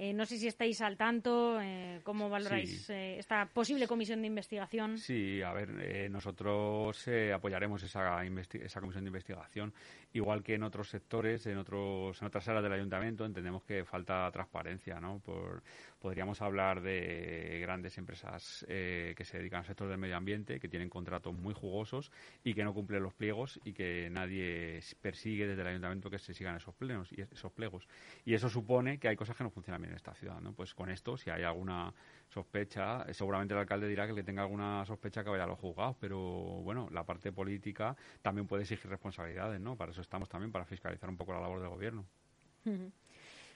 Eh, 0.01 0.13
no 0.13 0.25
sé 0.25 0.37
si 0.37 0.47
estáis 0.47 0.79
al 0.79 0.95
tanto, 0.95 1.59
eh, 1.59 1.99
cómo 2.03 2.29
valoráis 2.29 2.89
eh, 2.89 3.19
esta 3.19 3.45
posible 3.47 3.85
comisión 3.85 4.21
de 4.21 4.27
investigación. 4.27 4.97
Sí, 4.97 5.41
a 5.41 5.51
ver, 5.51 6.09
nosotros 6.09 7.05
apoyaremos 7.35 7.83
esa, 7.83 8.23
esa 8.23 8.79
comisión 8.79 9.03
de 9.03 9.09
investigación, 9.09 9.73
igual 10.13 10.41
que 10.41 10.53
en 10.53 10.63
otros 10.63 10.87
sectores, 10.87 11.45
en 11.47 11.57
otros 11.57 12.21
en 12.21 12.27
otras 12.27 12.47
áreas 12.47 12.63
del 12.63 12.71
ayuntamiento, 12.71 13.25
entendemos 13.25 13.65
que 13.65 13.83
falta 13.83 14.31
transparencia, 14.31 15.01
¿no? 15.01 15.19
Por, 15.19 15.63
podríamos 15.99 16.41
hablar 16.41 16.79
de 16.79 17.59
grandes 17.61 17.97
empresas 17.97 18.65
que 18.69 19.23
se 19.25 19.37
dedican 19.37 19.59
al 19.59 19.65
sector 19.65 19.89
del 19.89 19.97
medio 19.97 20.15
ambiente, 20.15 20.61
que 20.61 20.69
tienen 20.69 20.87
contratos 20.87 21.33
muy 21.33 21.53
jugosos 21.53 22.09
y 22.41 22.53
que 22.53 22.63
no 22.63 22.73
cumplen 22.73 23.03
los 23.03 23.13
pliegos 23.13 23.59
y 23.65 23.73
que 23.73 24.09
nadie 24.09 24.79
persigue 25.01 25.45
desde 25.45 25.61
el 25.61 25.67
ayuntamiento 25.67 26.09
que 26.09 26.19
se 26.19 26.33
sigan 26.33 26.55
esos 26.55 26.73
pliegos 26.73 27.11
y 27.11 27.21
esos 27.21 27.51
pliegos. 27.51 27.85
Y 28.23 28.33
eso 28.33 28.47
supone 28.47 28.97
que 28.97 29.09
hay 29.09 29.17
cosas 29.17 29.35
que 29.35 29.43
no 29.43 29.49
funcionan 29.49 29.81
bien 29.81 29.88
en 29.89 29.95
esta 29.95 30.13
ciudad, 30.13 30.39
¿no? 30.39 30.53
Pues 30.53 30.73
con 30.73 30.89
esto, 30.89 31.17
si 31.17 31.29
hay 31.29 31.43
alguna 31.43 31.93
sospecha, 32.29 33.03
eh, 33.03 33.13
seguramente 33.13 33.53
el 33.53 33.59
alcalde 33.59 33.87
dirá 33.87 34.07
que 34.07 34.13
le 34.13 34.23
tenga 34.23 34.43
alguna 34.43 34.85
sospecha 34.85 35.23
que 35.23 35.29
vaya 35.29 35.43
a 35.43 35.47
los 35.47 35.59
juzgados, 35.59 35.95
pero 35.99 36.19
bueno, 36.19 36.87
la 36.91 37.03
parte 37.03 37.31
política 37.31 37.95
también 38.21 38.47
puede 38.47 38.63
exigir 38.63 38.89
responsabilidades, 38.89 39.59
¿no? 39.59 39.75
Para 39.75 39.91
eso 39.91 40.01
estamos 40.01 40.29
también, 40.29 40.51
para 40.51 40.65
fiscalizar 40.65 41.09
un 41.09 41.17
poco 41.17 41.33
la 41.33 41.41
labor 41.41 41.59
del 41.59 41.69
gobierno. 41.69 42.05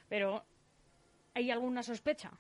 Pero, 0.10 0.44
¿hay 1.34 1.52
alguna 1.52 1.84
sospecha? 1.84 2.32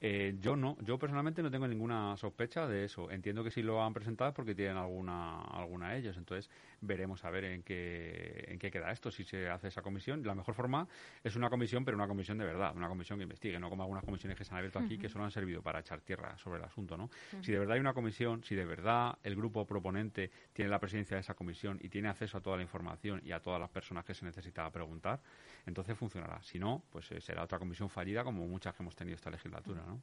Eh, 0.00 0.36
yo 0.40 0.54
no, 0.54 0.76
yo 0.82 0.96
personalmente 0.96 1.42
no 1.42 1.50
tengo 1.50 1.66
ninguna 1.66 2.16
sospecha 2.16 2.68
de 2.68 2.84
eso. 2.84 3.10
Entiendo 3.10 3.42
que 3.42 3.50
si 3.50 3.62
lo 3.62 3.82
han 3.82 3.92
presentado 3.92 4.30
es 4.30 4.36
porque 4.36 4.54
tienen 4.54 4.76
alguna, 4.76 5.40
alguna 5.42 5.96
ellos. 5.96 6.16
Entonces 6.16 6.48
veremos 6.80 7.24
a 7.24 7.30
ver 7.30 7.44
en 7.44 7.62
qué, 7.62 8.44
en 8.48 8.58
qué 8.58 8.70
queda 8.70 8.90
esto, 8.90 9.10
si 9.10 9.24
se 9.24 9.48
hace 9.48 9.68
esa 9.68 9.82
comisión. 9.82 10.22
La 10.24 10.34
mejor 10.34 10.54
forma 10.54 10.86
es 11.22 11.36
una 11.36 11.50
comisión, 11.50 11.84
pero 11.84 11.96
una 11.96 12.06
comisión 12.06 12.38
de 12.38 12.44
verdad, 12.44 12.74
una 12.76 12.88
comisión 12.88 13.18
que 13.18 13.24
investigue, 13.24 13.58
no 13.58 13.70
como 13.70 13.82
algunas 13.82 14.04
comisiones 14.04 14.36
que 14.36 14.44
se 14.44 14.52
han 14.52 14.58
abierto 14.58 14.78
aquí 14.78 14.98
que 14.98 15.08
solo 15.08 15.24
han 15.24 15.30
servido 15.30 15.62
para 15.62 15.80
echar 15.80 16.00
tierra 16.00 16.36
sobre 16.38 16.58
el 16.58 16.64
asunto. 16.64 16.96
¿no? 16.96 17.10
Si 17.42 17.52
de 17.52 17.58
verdad 17.58 17.74
hay 17.74 17.80
una 17.80 17.94
comisión, 17.94 18.42
si 18.44 18.54
de 18.54 18.64
verdad 18.64 19.18
el 19.22 19.36
grupo 19.36 19.66
proponente 19.66 20.30
tiene 20.52 20.70
la 20.70 20.78
presidencia 20.78 21.16
de 21.16 21.20
esa 21.20 21.34
comisión 21.34 21.78
y 21.82 21.88
tiene 21.88 22.08
acceso 22.08 22.38
a 22.38 22.40
toda 22.40 22.56
la 22.56 22.62
información 22.62 23.20
y 23.24 23.32
a 23.32 23.40
todas 23.40 23.60
las 23.60 23.70
personas 23.70 24.04
que 24.04 24.14
se 24.14 24.24
necesita 24.24 24.70
preguntar, 24.70 25.20
entonces 25.66 25.96
funcionará. 25.96 26.42
Si 26.42 26.58
no, 26.58 26.82
pues 26.90 27.10
eh, 27.12 27.20
será 27.20 27.44
otra 27.44 27.58
comisión 27.58 27.88
fallida 27.90 28.24
como 28.24 28.46
muchas 28.46 28.74
que 28.74 28.82
hemos 28.82 28.94
tenido 28.94 29.16
esta 29.16 29.30
legislatura. 29.30 29.82
¿no? 29.86 30.00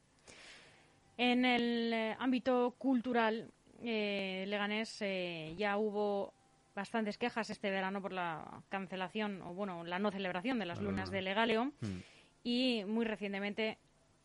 En 1.17 1.45
el 1.45 1.93
eh, 1.93 2.15
ámbito 2.19 2.75
cultural, 2.77 3.49
eh, 3.81 4.45
Leganés 4.47 5.01
eh, 5.01 5.53
ya 5.57 5.77
hubo 5.77 6.33
bastantes 6.75 7.17
quejas 7.17 7.49
este 7.49 7.71
verano 7.71 8.01
por 8.01 8.11
la 8.11 8.61
cancelación 8.69 9.41
o 9.41 9.53
bueno 9.53 9.83
la 9.83 9.97
no 9.97 10.11
celebración 10.11 10.59
de 10.59 10.65
las 10.65 10.81
lunas 10.81 11.09
de 11.09 11.21
Legaleo 11.21 11.65
mm. 11.65 11.99
y 12.43 12.83
muy 12.85 13.05
recientemente 13.05 13.77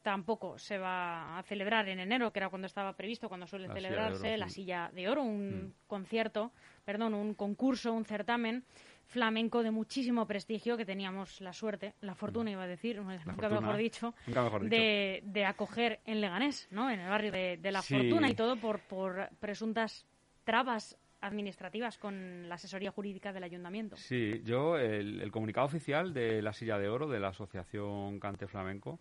tampoco 0.02 0.58
se 0.58 0.78
va 0.78 1.38
a 1.38 1.42
celebrar 1.42 1.88
en 1.88 2.00
enero, 2.00 2.32
que 2.32 2.38
era 2.38 2.48
cuando 2.48 2.66
estaba 2.66 2.94
previsto, 2.94 3.28
cuando 3.28 3.46
suele 3.46 3.68
celebrarse 3.68 4.36
la 4.38 4.48
silla 4.48 4.90
de 4.94 5.08
oro, 5.08 5.22
un 5.22 5.66
mm. 5.66 5.72
concierto, 5.86 6.52
perdón, 6.84 7.14
un 7.14 7.34
concurso, 7.34 7.92
un 7.92 8.04
certamen 8.04 8.64
flamenco 9.06 9.62
de 9.62 9.72
muchísimo 9.72 10.26
prestigio 10.26 10.76
que 10.76 10.86
teníamos 10.86 11.40
la 11.40 11.52
suerte, 11.52 11.94
la 12.00 12.14
fortuna 12.14 12.50
iba 12.52 12.62
a 12.62 12.66
decir, 12.66 13.00
nunca, 13.02 13.48
mejor 13.48 13.76
dicho, 13.76 14.14
De, 14.62 15.20
de, 15.24 15.44
acoger 15.44 16.00
en 16.06 16.20
Leganés, 16.20 16.68
¿no? 16.70 16.90
en 16.90 17.00
el 17.00 17.08
barrio 17.08 17.32
de, 17.32 17.58
la 17.72 17.82
fortuna 17.82 18.30
y 18.30 18.34
todo 18.34 18.56
por, 18.56 18.78
por 18.80 19.28
presuntas 19.40 20.06
trabas 20.44 20.96
administrativas 21.20 21.98
con 21.98 22.48
la 22.48 22.54
asesoría 22.54 22.90
jurídica 22.90 23.32
del 23.32 23.44
ayuntamiento. 23.44 23.96
Sí, 23.96 24.42
yo, 24.44 24.78
el, 24.78 25.30
comunicado 25.30 25.66
oficial 25.66 26.14
de 26.14 26.42
la 26.42 26.52
Silla 26.52 26.78
de 26.78 26.88
Oro 26.88 27.08
de 27.08 27.20
la 27.20 27.28
Asociación 27.28 28.18
Cante 28.20 28.46
Flamenco, 28.46 28.98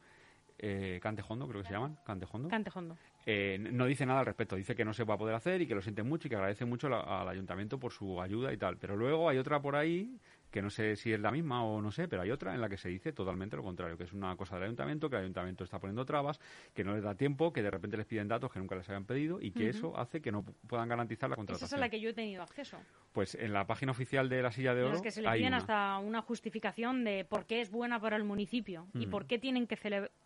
eh, 0.57 0.99
Cantejondo 1.01 1.47
creo 1.47 1.61
que 1.61 1.67
se 1.67 1.73
llaman, 1.73 1.97
Cantejondo. 2.05 2.49
Cantejondo. 2.49 2.97
Eh, 3.25 3.57
no 3.59 3.85
dice 3.85 4.05
nada 4.05 4.19
al 4.19 4.25
respecto, 4.25 4.55
dice 4.55 4.75
que 4.75 4.83
no 4.83 4.93
se 4.93 5.05
va 5.05 5.13
a 5.13 5.17
poder 5.17 5.35
hacer 5.35 5.61
y 5.61 5.67
que 5.67 5.75
lo 5.75 5.81
siente 5.81 6.03
mucho 6.03 6.27
y 6.27 6.29
que 6.29 6.35
agradece 6.35 6.65
mucho 6.65 6.87
al 6.87 7.29
ayuntamiento 7.29 7.79
por 7.79 7.93
su 7.93 8.21
ayuda 8.21 8.51
y 8.51 8.57
tal. 8.57 8.77
Pero 8.77 8.97
luego 8.97 9.29
hay 9.29 9.37
otra 9.37 9.61
por 9.61 9.75
ahí 9.75 10.19
que 10.51 10.61
no 10.61 10.69
sé 10.69 10.95
si 10.95 11.13
es 11.13 11.19
la 11.19 11.31
misma 11.31 11.63
o 11.63 11.81
no 11.81 11.91
sé, 11.91 12.07
pero 12.07 12.21
hay 12.21 12.31
otra 12.31 12.53
en 12.53 12.61
la 12.61 12.69
que 12.69 12.77
se 12.77 12.89
dice 12.89 13.13
totalmente 13.13 13.55
lo 13.55 13.63
contrario, 13.63 13.97
que 13.97 14.03
es 14.03 14.13
una 14.13 14.35
cosa 14.35 14.55
del 14.55 14.65
ayuntamiento, 14.65 15.09
que 15.09 15.15
el 15.17 15.23
ayuntamiento 15.23 15.63
está 15.63 15.79
poniendo 15.79 16.05
trabas, 16.05 16.39
que 16.73 16.83
no 16.83 16.93
les 16.93 17.03
da 17.03 17.15
tiempo, 17.15 17.53
que 17.53 17.61
de 17.61 17.71
repente 17.71 17.97
les 17.97 18.05
piden 18.05 18.27
datos 18.27 18.51
que 18.51 18.59
nunca 18.59 18.75
les 18.75 18.87
habían 18.89 19.05
pedido 19.05 19.39
y 19.41 19.51
que 19.51 19.69
eso 19.69 19.97
hace 19.97 20.21
que 20.21 20.31
no 20.31 20.43
puedan 20.67 20.89
garantizar 20.89 21.29
la 21.29 21.35
contratación. 21.35 21.67
Esa 21.67 21.75
es 21.75 21.79
a 21.79 21.85
la 21.85 21.89
que 21.89 21.99
yo 21.99 22.09
he 22.09 22.13
tenido 22.13 22.41
acceso. 22.41 22.77
Pues 23.11 23.35
en 23.35 23.53
la 23.53 23.65
página 23.65 23.91
oficial 23.91 24.29
de 24.29 24.41
la 24.41 24.51
silla 24.51 24.73
de 24.73 24.83
oro. 24.83 24.95
Es 24.95 25.01
que 25.01 25.11
se 25.11 25.21
le 25.21 25.31
piden 25.31 25.53
hasta 25.53 25.97
una 25.99 26.21
justificación 26.21 27.03
de 27.03 27.25
por 27.25 27.45
qué 27.45 27.61
es 27.61 27.71
buena 27.71 27.99
para 27.99 28.15
el 28.15 28.23
municipio 28.23 28.87
y 28.93 29.07
por 29.07 29.25
qué 29.25 29.39
tienen 29.39 29.67
que 29.67 29.77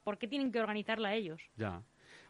por 0.03 0.17
qué 0.17 0.27
tienen 0.27 0.51
que 0.51 0.59
organizarla 0.59 1.13
ellos. 1.13 1.41
Ya. 1.55 1.81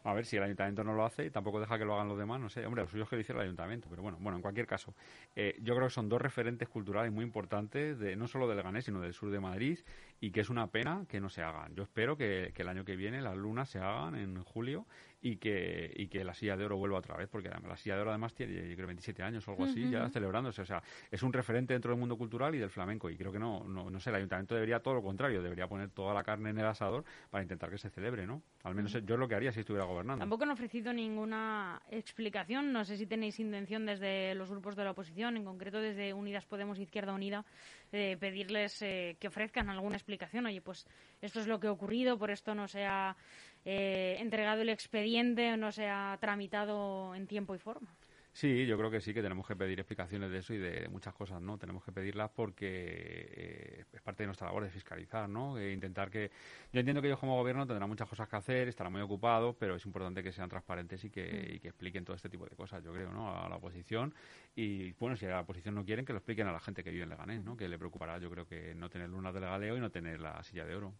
A 0.04 0.14
ver, 0.14 0.26
si 0.26 0.36
el 0.36 0.44
ayuntamiento 0.44 0.84
no 0.84 0.94
lo 0.94 1.06
hace 1.06 1.26
y 1.26 1.30
tampoco 1.30 1.60
deja 1.60 1.78
que 1.78 1.86
lo 1.86 1.94
hagan 1.94 2.10
los 2.10 2.18
demás, 2.18 2.40
no 2.40 2.50
sé. 2.50 2.66
Hombre, 2.66 2.84
lo 2.84 2.90
suyo 2.90 3.04
es 3.04 3.10
que 3.10 3.34
lo 3.34 3.40
el 3.40 3.46
ayuntamiento, 3.46 3.88
pero 3.90 4.02
bueno, 4.02 4.18
bueno, 4.20 4.38
en 4.38 4.42
cualquier 4.42 4.68
caso, 4.68 4.94
eh, 5.36 5.56
yo 5.62 5.76
creo 5.76 5.88
que 5.88 5.94
son 5.94 6.10
dos 6.10 6.22
referentes 6.22 6.68
culturales 6.68 7.12
muy 7.12 7.24
importantes, 7.24 7.98
de, 8.00 8.16
no 8.16 8.28
solo 8.28 8.48
del 8.48 8.58
Leganés, 8.58 8.86
sino 8.86 9.00
del 9.00 9.14
sur 9.14 9.32
de 9.32 9.40
Madrid, 9.40 9.80
y 10.20 10.32
que 10.32 10.42
es 10.42 10.50
una 10.50 10.68
pena 10.68 11.06
que 11.08 11.22
no 11.22 11.30
se 11.30 11.42
hagan. 11.42 11.74
Yo 11.76 11.84
espero 11.84 12.18
que, 12.18 12.52
que 12.54 12.64
el 12.64 12.68
año 12.68 12.84
que 12.84 12.96
viene 12.96 13.22
las 13.22 13.38
lunas 13.38 13.70
se 13.70 13.80
hagan 13.80 14.16
en 14.16 14.44
julio 14.44 14.86
y 15.26 15.38
que, 15.38 15.90
y 15.96 16.08
que 16.08 16.26
la 16.26 16.34
silla 16.34 16.58
de 16.58 16.66
oro 16.66 16.76
vuelva 16.76 16.98
otra 16.98 17.16
vez, 17.16 17.30
porque 17.30 17.50
la 17.50 17.78
silla 17.78 17.96
de 17.96 18.02
oro 18.02 18.10
además 18.10 18.34
tiene, 18.34 18.70
yo 18.70 18.76
creo, 18.76 18.88
27 18.88 19.24
años 19.24 19.48
o 19.48 19.52
algo 19.52 19.64
así, 19.64 19.90
ya 19.90 20.10
celebrándose. 20.10 20.62
O 20.62 20.66
sea, 20.66 20.84
es 21.10 21.24
un 21.24 21.32
referente 21.32 21.72
dentro 21.72 21.92
del 21.92 22.00
mundo 22.00 22.18
cultural 22.18 22.54
y 22.56 22.58
del 22.58 22.70
flamenco. 22.70 23.10
Y 23.10 23.16
creo 23.16 23.32
que 23.32 23.40
no, 23.40 23.64
no, 23.64 23.90
no 23.90 24.00
sé, 24.02 24.10
el 24.10 24.18
ayuntamiento 24.18 24.54
debería 24.54 24.82
todo 24.82 24.96
lo 24.96 25.02
contrario, 25.02 25.42
debería 25.42 25.66
poner 25.66 25.92
toda 25.92 26.14
la 26.14 26.24
carne 26.24 26.50
en 26.50 26.58
el 26.58 26.66
asador 26.66 27.06
para 27.30 27.42
intentar 27.42 27.70
que 27.70 27.78
se 27.78 27.90
celebre, 27.90 28.28
¿no? 28.28 28.44
Al 28.64 28.76
menos 28.76 28.92
yo 28.92 29.14
es 29.16 29.20
lo 29.20 29.26
que 29.30 29.36
haría 29.36 29.54
si 29.54 29.62
estuviera 29.62 29.86
gobernando. 29.86 30.20
Tampoco 30.20 30.44
han 30.44 30.52
ofrecido 30.52 30.92
ninguna 30.92 31.82
explicación. 31.90 32.74
No 32.74 32.84
sé 32.84 32.98
si 32.98 33.08
tenéis 33.08 33.40
intención 33.40 33.86
desde 33.86 34.36
los 34.36 34.50
grupos 34.50 34.76
de 34.76 34.84
la 34.84 34.92
oposición, 34.92 35.38
en 35.38 35.46
concreto 35.46 35.80
desde 35.80 36.14
Unidas 36.14 36.46
Podemos 36.46 36.78
Izquierda 36.80 37.14
Unida, 37.14 37.46
de 37.94 38.18
pedirles 38.20 38.82
eh, 38.82 39.16
que 39.22 39.30
ofrezcan 39.30 39.70
alguna 39.70 39.96
explicación. 39.96 40.48
Oye, 40.48 40.60
pues 40.60 40.86
esto 41.22 41.40
es 41.40 41.48
lo 41.48 41.62
que 41.62 41.68
ha 41.68 41.72
ocurrido, 41.72 42.18
por 42.18 42.30
esto 42.30 42.54
no 42.54 42.68
se 42.68 42.86
ha 42.86 43.16
eh, 43.66 44.18
entregado 44.20 44.62
el 44.62 44.70
expediente 44.70 45.54
o 45.54 45.58
no 45.58 45.72
se 45.72 45.88
ha 45.88 46.18
tramitado 46.20 47.16
en 47.16 47.28
tiempo 47.28 47.56
y 47.56 47.60
forma. 47.60 47.94
Sí, 48.36 48.66
yo 48.66 48.80
creo 48.80 48.90
que 48.90 49.00
sí, 49.00 49.14
que 49.14 49.22
tenemos 49.22 49.46
que 49.46 49.56
pedir 49.56 49.80
explicaciones 49.80 50.32
de 50.32 50.40
eso 50.40 50.56
y 50.56 50.58
de, 50.58 50.90
muchas 50.90 51.14
cosas, 51.14 51.40
¿no? 51.40 51.60
Tenemos 51.60 51.84
que 51.84 51.92
pedirlas 51.92 52.32
porque 52.32 52.66
eh, 52.68 53.86
es 53.94 54.02
parte 54.02 54.24
de 54.24 54.28
nuestra 54.28 54.48
labor 54.48 54.64
de 54.64 54.72
fiscalizar, 54.72 55.30
¿no? 55.30 55.60
E 55.60 55.72
intentar 55.72 56.10
que... 56.10 56.32
Yo 56.72 56.80
entiendo 56.80 57.00
que 57.00 57.10
ellos 57.10 57.20
como 57.20 57.36
gobierno 57.36 57.68
tendrán 57.68 57.88
muchas 57.88 58.10
cosas 58.10 58.28
que 58.28 58.36
hacer, 58.36 58.68
estarán 58.68 58.92
muy 58.92 59.04
ocupados, 59.04 59.56
pero 59.60 59.76
es 59.76 59.86
importante 59.86 60.24
que 60.24 60.32
sean 60.32 60.50
transparentes 60.50 61.04
y 61.04 61.12
que, 61.12 61.48
mm. 61.52 61.56
y 61.56 61.60
que 61.60 61.68
expliquen 61.68 62.04
todo 62.06 62.16
este 62.16 62.28
tipo 62.28 62.46
de 62.46 62.56
cosas, 62.56 62.84
yo 62.84 62.92
creo, 62.92 63.12
¿no? 63.12 63.38
A 63.38 63.48
la 63.48 63.58
oposición. 63.58 64.16
Y, 64.56 64.94
bueno, 64.94 65.16
si 65.16 65.28
a 65.28 65.30
la 65.30 65.42
oposición 65.42 65.76
no 65.76 65.86
quieren, 65.86 66.04
que 66.04 66.14
lo 66.14 66.18
expliquen 66.18 66.48
a 66.48 66.52
la 66.52 66.60
gente 66.60 66.84
que 66.84 66.90
vive 66.90 67.04
en 67.04 67.10
Leganés, 67.10 67.44
¿no? 67.44 67.56
Que 67.56 67.70
le 67.70 67.78
preocupará, 67.78 68.18
yo 68.18 68.32
creo 68.32 68.48
que 68.48 68.74
no 68.74 68.90
tener 68.90 69.10
lunas 69.10 69.36
de 69.36 69.42
legaleo 69.42 69.78
y 69.78 69.80
no 69.80 69.92
tener 69.92 70.20
la 70.20 70.42
silla 70.42 70.66
de 70.66 70.76
oro. 70.76 70.96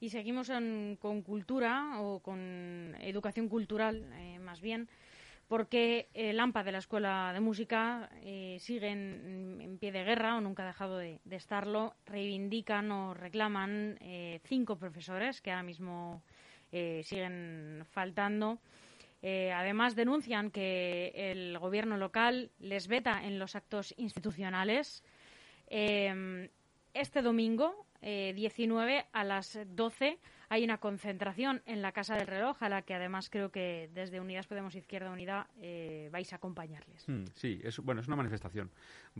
Y 0.00 0.08
seguimos 0.08 0.50
con 0.98 1.22
cultura 1.22 2.00
o 2.00 2.20
con 2.20 2.96
educación 3.00 3.48
cultural, 3.48 4.10
eh, 4.14 4.38
más 4.38 4.62
bien, 4.62 4.88
porque 5.46 6.08
el 6.14 6.40
AMPA 6.40 6.64
de 6.64 6.72
la 6.72 6.78
Escuela 6.78 7.30
de 7.34 7.40
Música 7.40 8.08
eh, 8.22 8.56
sigue 8.60 8.88
en, 8.88 9.76
pie 9.78 9.92
de 9.92 10.04
guerra 10.04 10.36
o 10.36 10.40
nunca 10.40 10.62
ha 10.62 10.66
dejado 10.66 10.96
de, 10.96 11.20
estarlo. 11.30 11.96
Reivindican 12.06 12.90
o 12.90 13.12
reclaman 13.12 13.98
eh, 14.00 14.40
cinco 14.44 14.76
profesores 14.76 15.42
que 15.42 15.50
ahora 15.50 15.62
mismo 15.62 16.22
siguen 16.70 17.82
faltando. 17.90 18.60
además, 19.22 19.96
denuncian 19.96 20.52
que 20.52 21.10
el 21.14 21.58
gobierno 21.58 21.96
local 21.96 22.52
les 22.60 22.86
veta 22.86 23.24
en 23.24 23.40
los 23.40 23.56
actos 23.56 23.92
institucionales. 23.98 25.02
Este 26.94 27.22
domingo, 27.22 27.86
19 28.02 28.96
eh, 28.98 29.06
a 29.12 29.24
las 29.24 29.58
12 29.66 30.18
hay 30.52 30.64
una 30.64 30.78
concentración 30.78 31.62
en 31.64 31.80
la 31.80 31.92
Casa 31.92 32.16
del 32.16 32.26
Reloj, 32.26 32.60
a 32.60 32.68
la 32.68 32.82
que 32.82 32.92
además 32.94 33.30
creo 33.30 33.52
que 33.52 33.88
desde 33.94 34.18
Unidas 34.18 34.48
Podemos 34.48 34.74
Izquierda 34.74 35.12
Unida 35.12 35.48
eh, 35.62 36.08
vais 36.10 36.32
a 36.32 36.36
acompañarles. 36.36 37.06
Hmm, 37.06 37.22
sí, 37.34 37.60
es, 37.62 37.78
bueno, 37.78 38.00
es 38.00 38.08
una 38.08 38.16
manifestación. 38.16 38.68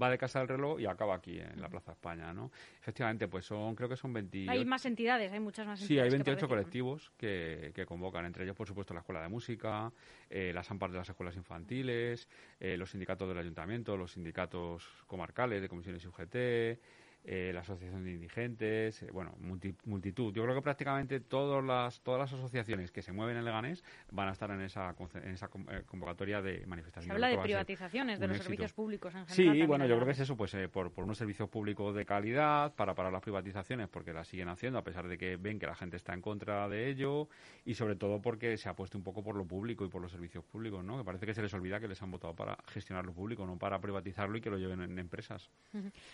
Va 0.01 0.11
de 0.11 0.19
Casa 0.19 0.41
del 0.41 0.49
Reloj 0.49 0.81
y 0.81 0.87
acaba 0.87 1.15
aquí, 1.15 1.39
en 1.39 1.61
la 1.61 1.69
Plaza 1.69 1.93
España, 1.93 2.33
¿no? 2.33 2.51
Efectivamente, 2.81 3.29
pues 3.29 3.45
son, 3.45 3.77
creo 3.77 3.89
que 3.89 3.97
son 3.97 4.13
28... 4.13 4.51
Hay 4.51 4.65
más 4.65 4.85
entidades, 4.87 5.31
hay 5.31 5.39
muchas 5.39 5.69
más 5.69 5.81
entidades. 5.81 6.11
Sí, 6.11 6.17
hay 6.17 6.19
28 6.19 6.49
colectivos 6.49 7.13
que, 7.17 7.71
que, 7.77 7.87
convocan, 7.87 8.25
entre 8.25 8.43
ellos, 8.43 8.57
por 8.57 8.67
supuesto, 8.67 8.93
la 8.93 9.01
Escuela 9.01 9.23
de 9.23 9.29
Música, 9.29 9.93
eh, 10.29 10.51
las 10.53 10.69
AMPAR 10.69 10.91
de 10.91 10.99
las 10.99 11.09
escuelas 11.09 11.37
infantiles, 11.37 12.29
los 12.59 12.91
sindicatos 12.91 13.29
del 13.29 13.39
ayuntamiento, 13.39 13.97
los 13.97 14.13
sindicatos 14.13 14.89
comarcales 15.07 15.63
de 15.63 15.69
comisiones 15.69 16.05
UGT 16.05 16.81
eh, 17.25 17.53
la 17.53 17.61
Asociación 17.61 18.05
de 18.05 18.13
Indigentes, 18.13 19.03
eh, 19.03 19.11
bueno, 19.13 19.35
multitud. 19.39 20.33
Yo 20.33 20.43
creo 20.43 20.55
que 20.55 20.63
prácticamente 20.63 21.21
todas 21.21 21.63
las, 21.65 22.01
todas 22.01 22.21
las 22.21 22.33
asociaciones 22.33 22.91
que 22.91 23.03
se 23.03 23.13
mueven 23.13 23.37
en 23.37 23.45
Leganés 23.45 23.85
van 24.11 24.29
a 24.29 24.33
estar 24.33 24.51
en 24.51 24.63
esa, 24.63 24.95
en 25.15 25.33
esa 25.33 25.51
eh, 25.71 25.83
convocatoria 25.87 26.41
de 26.41 26.67
manifestación. 26.67 27.11
Se 27.11 27.13
habla 27.13 27.29
de 27.29 27.39
privatizaciones 27.39 28.19
de 28.19 28.29
los 28.29 28.39
servicios 28.39 28.73
públicos 28.73 29.15
en 29.15 29.27
general. 29.27 29.57
Sí, 29.57 29.67
bueno, 29.67 29.87
yo 29.87 29.97
creo 29.97 30.07
que 30.07 30.13
es 30.13 30.21
eso, 30.21 30.37
pues 30.37 30.57
por, 30.73 30.93
por 30.93 31.05
unos 31.05 31.19
servicios 31.19 31.49
públicos 31.49 31.95
de 31.95 32.05
calidad, 32.05 32.75
para 32.75 32.95
parar 32.95 33.13
las 33.13 33.23
privatizaciones, 33.23 33.89
porque 33.89 34.13
las 34.13 34.29
siguen 34.29 34.49
haciendo, 34.49 34.79
a 34.79 34.85
pesar 34.85 35.07
de 35.07 35.19
que 35.19 35.37
ven 35.37 35.59
que 35.59 35.67
la 35.67 35.75
gente 35.75 35.97
está 35.97 36.15
en 36.15 36.23
contra 36.23 36.69
de 36.69 36.89
ello, 36.89 37.29
y 37.65 37.75
sobre 37.75 37.97
todo 37.97 38.21
porque 38.21 38.57
se 38.57 38.69
ha 38.69 38.75
puesto 38.75 38.97
un 38.97 39.05
poco 39.05 39.23
por 39.23 39.37
lo 39.37 39.45
público 39.47 39.85
y 39.85 39.89
por 39.89 40.01
los 40.01 40.11
servicios 40.11 40.45
públicos, 40.45 40.85
¿no? 40.85 40.99
Que 40.99 41.05
parece 41.05 41.27
que 41.27 41.35
se 41.35 41.43
les 41.43 41.53
olvida 41.55 41.81
que 41.81 41.89
les 41.89 42.01
han 42.03 42.11
votado 42.11 42.35
para 42.35 42.57
gestionar 42.69 43.05
lo 43.05 43.13
público, 43.13 43.47
no 43.47 43.59
para 43.59 43.79
privatizarlo 43.81 44.37
y 44.39 44.41
que 44.41 44.51
lo 44.51 44.59
lleven 44.59 44.81
en 44.83 44.99
empresas. 44.99 45.51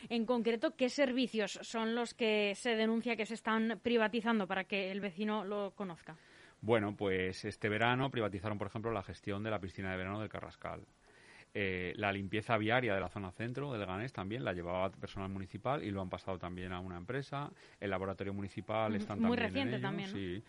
En 0.08 0.26
concreto, 0.26 0.74
¿qué 0.76 0.88
servicios 0.96 1.58
son 1.62 1.94
los 1.94 2.14
que 2.14 2.54
se 2.56 2.74
denuncia 2.74 3.16
que 3.16 3.26
se 3.26 3.34
están 3.34 3.78
privatizando 3.82 4.46
para 4.46 4.64
que 4.64 4.90
el 4.90 5.00
vecino 5.00 5.44
lo 5.44 5.72
conozca? 5.76 6.16
Bueno, 6.62 6.96
pues 6.96 7.44
este 7.44 7.68
verano 7.68 8.10
privatizaron, 8.10 8.58
por 8.58 8.66
ejemplo, 8.66 8.90
la 8.90 9.02
gestión 9.02 9.42
de 9.42 9.50
la 9.50 9.60
piscina 9.60 9.90
de 9.90 9.98
verano 9.98 10.20
del 10.20 10.30
Carrascal. 10.30 10.80
Eh, 11.54 11.92
la 11.96 12.12
limpieza 12.12 12.58
viaria 12.58 12.94
de 12.94 13.00
la 13.00 13.08
zona 13.08 13.30
centro 13.30 13.72
del 13.72 13.86
Ganés 13.86 14.12
también 14.12 14.44
la 14.44 14.52
llevaba 14.52 14.90
personal 14.90 15.30
municipal 15.30 15.82
y 15.82 15.90
lo 15.90 16.02
han 16.02 16.10
pasado 16.10 16.38
también 16.38 16.72
a 16.72 16.80
una 16.80 16.96
empresa. 16.96 17.50
El 17.80 17.90
laboratorio 17.90 18.34
municipal 18.34 18.94
está 18.94 19.14
están 19.14 19.26
Muy 19.26 19.36
también 19.36 19.70
reciente 19.70 19.78
también. 19.78 20.08
Sí. 20.10 20.42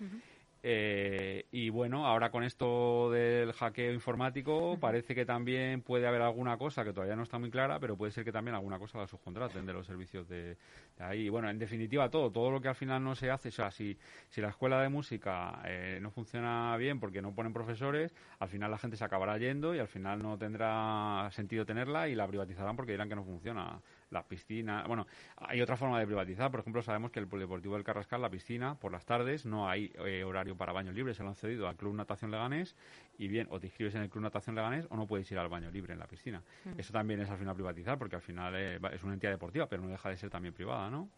Eh, 0.64 1.46
y 1.52 1.70
bueno, 1.70 2.06
ahora 2.06 2.32
con 2.32 2.44
esto 2.44 3.12
del 3.12 3.54
hackeo 3.54 3.94
informático 3.94 4.78
parece 4.80 5.14
que 5.14 5.26
también 5.26 5.82
puede 5.82 6.08
haber 6.08 6.22
alguna 6.22 6.58
cosa 6.58 6.84
que 6.84 6.94
todavía 6.94 7.16
no 7.16 7.24
está 7.24 7.38
muy 7.38 7.52
clara, 7.52 7.80
pero 7.80 7.96
puede 7.96 8.12
ser 8.12 8.26
que 8.26 8.32
también 8.32 8.56
alguna 8.56 8.80
cosa 8.80 8.98
la 8.98 9.08
subcontraten 9.08 9.66
de 9.66 9.74
los 9.74 9.86
servicios 9.86 10.28
de, 10.28 10.58
ahí. 11.00 11.30
Bueno, 11.30 11.50
en 11.50 11.60
definitiva 11.60 12.10
todo, 12.10 12.32
todo 12.32 12.52
lo 12.52 12.60
que 12.60 12.70
al 12.70 12.76
final 12.76 13.04
no 13.04 13.16
se 13.16 13.30
hace, 13.30 13.50
o 13.50 13.52
sea, 13.52 13.72
si, 13.72 13.98
si 14.30 14.42
la 14.42 14.50
escuela 14.50 14.82
de 14.82 14.90
música 14.90 15.62
eh, 15.66 16.00
no 16.02 16.10
funciona 16.12 16.76
bien 16.78 17.00
porque 17.00 17.22
no 17.22 17.34
ponen 17.36 17.54
profesores, 17.54 18.14
al 18.40 18.50
final 18.50 18.72
la 18.72 18.78
gente 18.78 18.98
se 18.98 19.04
acabará 19.04 19.38
yendo 19.38 19.76
y 19.76 19.80
al 19.80 19.88
final 19.88 20.22
no 20.22 20.38
tendrá 20.38 21.30
sentido 21.32 21.66
tenerla 21.66 22.08
y 22.10 22.16
la 22.16 22.28
privatizarán 22.28 22.76
porque 22.76 22.94
dirán 22.94 23.10
que 23.10 23.16
no 23.16 23.24
funciona 23.24 23.80
las 24.10 24.24
piscinas. 24.26 24.88
Bueno, 24.88 25.08
hay 25.38 25.62
otra 25.62 25.78
forma 25.78 26.00
de 26.00 26.06
privatizar. 26.06 26.50
Por 26.52 26.62
ejemplo, 26.62 26.82
sabemos 26.82 27.12
que 27.12 27.20
el 27.20 27.28
Polideportivo 27.28 27.76
del 27.76 27.84
Carrascal, 27.84 28.22
la 28.22 28.30
piscina, 28.30 28.76
por 28.76 28.92
las 28.92 29.06
tardes 29.06 29.46
no 29.46 29.70
hay 29.70 29.92
eh, 30.06 30.24
horario 30.24 30.56
para 30.56 30.72
baño 30.72 30.92
libre. 30.92 31.14
Se 31.14 31.24
lo 31.24 31.30
han 31.30 31.36
cedido 31.36 31.68
al 31.68 31.76
Club 31.76 31.96
Natación 31.96 32.32
Leganés 32.32 32.76
y 33.18 33.28
bien, 33.28 33.48
o 33.50 33.60
te 33.60 33.68
inscribes 33.68 33.96
en 33.96 34.02
el 34.04 34.10
Club 34.10 34.24
Natación 34.24 34.56
Leganés 34.56 34.88
o 34.90 34.96
no 34.96 35.08
puedes 35.08 35.30
ir 35.32 35.38
al 35.38 35.50
baño 35.50 35.70
libre 35.72 35.94
en 35.94 36.00
la 36.00 36.08
piscina. 36.08 36.42
Eso 36.78 36.94
también 36.94 37.20
es 37.20 37.30
al 37.30 37.38
final 37.38 37.56
privatizar 37.56 37.98
porque 37.98 38.16
al 38.16 38.22
final 38.22 38.54
eh, 38.56 38.80
es 38.94 39.04
una 39.04 39.14
entidad 39.14 39.32
deportiva, 39.32 39.68
pero 39.68 39.82
no 39.82 39.90
deja 39.90 40.10
de 40.10 40.18
ser 40.18 40.30
también 40.30 40.54
privada, 40.54 40.90
¿no? 40.90 41.10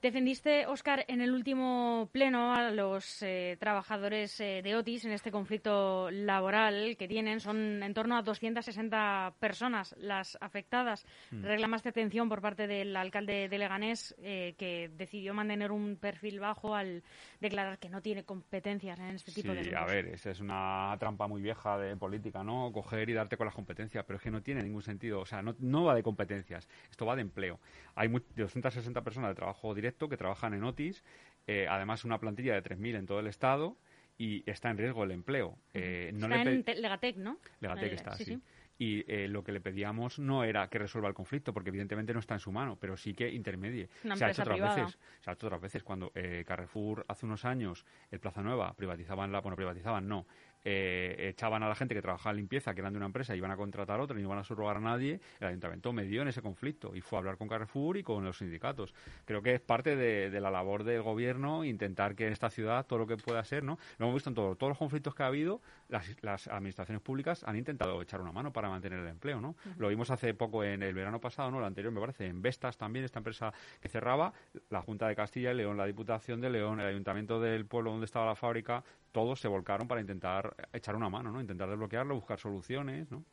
Defendiste, 0.00 0.64
Oscar, 0.68 1.04
en 1.08 1.20
el 1.20 1.32
último 1.32 2.08
pleno 2.12 2.54
a 2.54 2.70
los 2.70 3.20
eh, 3.20 3.56
trabajadores 3.58 4.38
eh, 4.38 4.60
de 4.62 4.76
Otis 4.76 5.04
en 5.04 5.10
este 5.10 5.32
conflicto 5.32 6.08
laboral 6.12 6.96
que 6.96 7.08
tienen. 7.08 7.40
Son 7.40 7.82
en 7.82 7.94
torno 7.94 8.16
a 8.16 8.22
260 8.22 9.34
personas 9.40 9.96
las 9.98 10.38
afectadas. 10.40 11.04
Mm. 11.32 11.42
Reclamaste 11.42 11.88
atención 11.88 12.28
por 12.28 12.40
parte 12.40 12.68
del 12.68 12.94
alcalde 12.96 13.48
de 13.48 13.58
Leganés, 13.58 14.14
eh, 14.22 14.54
que 14.56 14.88
decidió 14.96 15.34
mantener 15.34 15.72
un 15.72 15.96
perfil 15.96 16.38
bajo 16.38 16.76
al 16.76 17.02
declarar 17.40 17.80
que 17.80 17.88
no 17.88 18.00
tiene 18.00 18.22
competencias 18.22 19.00
en 19.00 19.16
este 19.16 19.32
tipo 19.32 19.52
de 19.52 19.64
Sí, 19.64 19.74
a 19.74 19.84
ver, 19.84 20.06
esa 20.06 20.30
es 20.30 20.38
una 20.38 20.94
trampa 21.00 21.26
muy 21.26 21.42
vieja 21.42 21.76
de 21.76 21.96
política, 21.96 22.44
¿no? 22.44 22.70
Coger 22.70 23.10
y 23.10 23.14
darte 23.14 23.36
con 23.36 23.46
las 23.46 23.54
competencias, 23.54 24.04
pero 24.04 24.18
es 24.18 24.22
que 24.22 24.30
no 24.30 24.42
tiene 24.42 24.62
ningún 24.62 24.82
sentido. 24.82 25.18
O 25.18 25.26
sea, 25.26 25.42
no, 25.42 25.56
no 25.58 25.82
va 25.82 25.96
de 25.96 26.04
competencias, 26.04 26.68
esto 26.88 27.04
va 27.04 27.16
de 27.16 27.22
empleo. 27.22 27.58
Hay 27.96 28.06
260 28.06 29.02
personas 29.02 29.30
de 29.30 29.34
trabajo 29.34 29.74
directo 29.74 29.87
que 29.96 30.16
trabajan 30.16 30.54
en 30.54 30.64
Otis, 30.64 31.04
eh, 31.46 31.66
además 31.68 32.04
una 32.04 32.18
plantilla 32.18 32.54
de 32.54 32.62
3.000 32.62 32.96
en 32.96 33.06
todo 33.06 33.20
el 33.20 33.26
estado 33.26 33.76
y 34.18 34.48
está 34.50 34.70
en 34.70 34.78
riesgo 34.78 35.04
el 35.04 35.12
empleo. 35.12 35.56
Eh, 35.72 36.10
no 36.12 36.26
está 36.26 36.50
en 36.50 36.82
Legatec, 36.82 37.16
¿no? 37.16 37.38
Legatec 37.60 37.92
está, 37.92 38.16
sí. 38.16 38.40
y 38.76 39.04
eh, 39.10 39.28
lo 39.28 39.44
que 39.44 39.52
le 39.52 39.60
pedíamos 39.60 40.18
no 40.18 40.42
era 40.42 40.68
que 40.68 40.78
resuelva 40.78 41.08
el 41.08 41.14
conflicto, 41.14 41.52
porque 41.52 41.70
evidentemente 41.70 42.12
no 42.12 42.18
está 42.18 42.34
en 42.34 42.40
su 42.40 42.50
mano, 42.50 42.76
pero 42.80 42.96
sí 42.96 43.14
que 43.14 43.30
intermedie. 43.30 43.88
se 44.14 44.24
ha 44.24 44.30
hecho 44.30 44.42
otras 44.42 44.60
veces, 44.60 44.98
se 45.20 45.30
ha 45.30 45.32
hecho 45.34 45.46
otras 45.46 45.60
veces 45.60 45.84
cuando 45.84 46.10
eh, 46.14 46.44
Carrefour 46.46 47.04
hace 47.08 47.26
unos 47.26 47.44
años, 47.44 47.86
el 48.10 48.18
Plaza 48.18 48.42
Nueva, 48.42 48.74
privatizaban 48.74 49.30
la, 49.30 49.40
bueno, 49.40 49.56
privatizaban 49.56 50.08
no, 50.08 50.26
eh, 50.64 51.28
echaban 51.30 51.62
a 51.62 51.68
la 51.68 51.74
gente 51.74 51.94
que 51.94 52.02
trabajaba 52.02 52.32
en 52.32 52.38
limpieza, 52.38 52.74
que 52.74 52.80
eran 52.80 52.92
de 52.92 52.98
una 52.98 53.06
empresa, 53.06 53.34
y 53.34 53.38
iban 53.38 53.50
a 53.50 53.56
contratar 53.56 54.00
a 54.00 54.02
otra 54.02 54.18
y 54.18 54.22
no 54.22 54.28
iban 54.28 54.38
a 54.38 54.44
subrogar 54.44 54.76
a 54.76 54.80
nadie, 54.80 55.20
el 55.40 55.48
ayuntamiento 55.48 55.92
me 55.92 56.04
dio 56.04 56.22
en 56.22 56.28
ese 56.28 56.42
conflicto 56.42 56.94
y 56.94 57.00
fue 57.00 57.18
a 57.18 57.20
hablar 57.20 57.36
con 57.36 57.48
Carrefour 57.48 57.96
y 57.96 58.02
con 58.02 58.24
los 58.24 58.38
sindicatos. 58.38 58.94
Creo 59.24 59.42
que 59.42 59.54
es 59.54 59.60
parte 59.60 59.96
de, 59.96 60.38
la 60.38 60.50
labor 60.50 60.84
del 60.84 61.02
gobierno 61.02 61.64
intentar 61.64 62.14
que 62.14 62.26
en 62.26 62.32
esta 62.32 62.48
ciudad 62.50 62.86
todo 62.86 63.00
lo 63.00 63.06
que 63.06 63.16
pueda 63.16 63.42
ser, 63.44 63.64
¿no? 63.64 63.78
Lo 63.98 64.06
hemos 64.06 64.14
visto 64.14 64.30
en 64.30 64.34
todo, 64.34 64.54
todos 64.54 64.70
los 64.70 64.78
conflictos 64.78 65.14
que 65.14 65.22
ha 65.22 65.26
habido, 65.26 65.60
las, 65.88 66.48
administraciones 66.48 67.02
públicas 67.02 67.42
han 67.44 67.56
intentado 67.56 68.00
echar 68.00 68.20
una 68.20 68.32
mano 68.32 68.52
para 68.52 68.68
mantener 68.68 69.00
el 69.00 69.08
empleo, 69.08 69.40
¿no? 69.40 69.56
Lo 69.78 69.88
vimos 69.88 70.10
hace 70.10 70.34
poco 70.34 70.64
en 70.64 70.82
el 70.82 70.94
verano 70.94 71.20
pasado, 71.20 71.50
¿no? 71.50 71.58
El 71.58 71.64
anterior 71.64 71.92
me 71.92 72.00
parece, 72.00 72.26
en 72.26 72.42
Vestas 72.42 72.76
también, 72.76 73.04
esta 73.04 73.18
empresa 73.18 73.52
que 73.80 73.88
cerraba, 73.88 74.32
la 74.70 74.82
Junta 74.82 75.08
de 75.08 75.16
Castilla 75.16 75.52
y 75.52 75.56
León, 75.56 75.76
la 75.76 75.86
Diputación 75.86 76.40
de 76.40 76.50
León, 76.50 76.80
el 76.80 76.86
Ayuntamiento 76.86 77.40
del 77.40 77.66
pueblo 77.66 77.90
donde 77.90 78.06
estaba 78.06 78.26
la 78.26 78.36
fábrica, 78.36 78.84
todos 79.12 79.40
se 79.40 79.48
volcaron 79.48 79.88
para 79.88 80.00
intentar 80.00 80.54
echar 80.72 80.96
una 80.96 81.08
mano, 81.08 81.30
¿no? 81.30 81.40
Intentar 81.40 81.68
desbloquearlo, 81.68 82.14
buscar 82.14 82.38
soluciones, 82.38 83.10
¿no? 83.10 83.24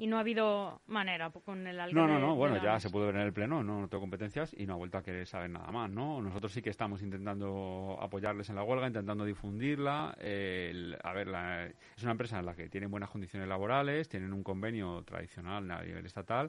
Y 0.00 0.06
no 0.06 0.16
ha 0.16 0.20
habido 0.20 0.80
manera 0.86 1.28
con 1.30 1.66
el 1.66 1.80
alcalde. 1.80 2.00
No, 2.00 2.06
no, 2.06 2.24
no. 2.24 2.36
Bueno, 2.36 2.62
ya 2.62 2.78
se 2.78 2.88
puede 2.88 3.06
ver 3.06 3.16
en 3.16 3.22
el 3.22 3.32
pleno, 3.32 3.64
no, 3.64 3.88
tengo 3.88 4.02
competencias 4.02 4.54
y 4.56 4.64
no 4.64 4.74
ha 4.74 4.76
vuelto 4.76 4.96
a 4.96 5.02
querer 5.02 5.26
saber 5.26 5.50
nada 5.50 5.72
más, 5.72 5.90
¿no? 5.90 6.22
Nosotros 6.22 6.52
sí 6.52 6.62
que 6.62 6.70
estamos 6.70 7.02
intentando 7.02 7.98
apoyarles 8.00 8.48
en 8.48 8.54
la 8.54 8.62
huelga, 8.62 8.86
intentando 8.86 9.24
difundirla. 9.24 10.10
a 10.10 11.12
ver, 11.12 11.74
es 11.96 12.02
una 12.04 12.12
empresa 12.12 12.38
en 12.38 12.46
la 12.46 12.54
que 12.54 12.68
tienen 12.68 12.92
buenas 12.92 13.10
condiciones 13.10 13.48
laborales, 13.48 14.08
tienen 14.08 14.32
un 14.32 14.44
convenio 14.44 15.02
tradicional 15.02 15.68
a 15.68 15.82
nivel 15.82 16.06
estatal 16.06 16.48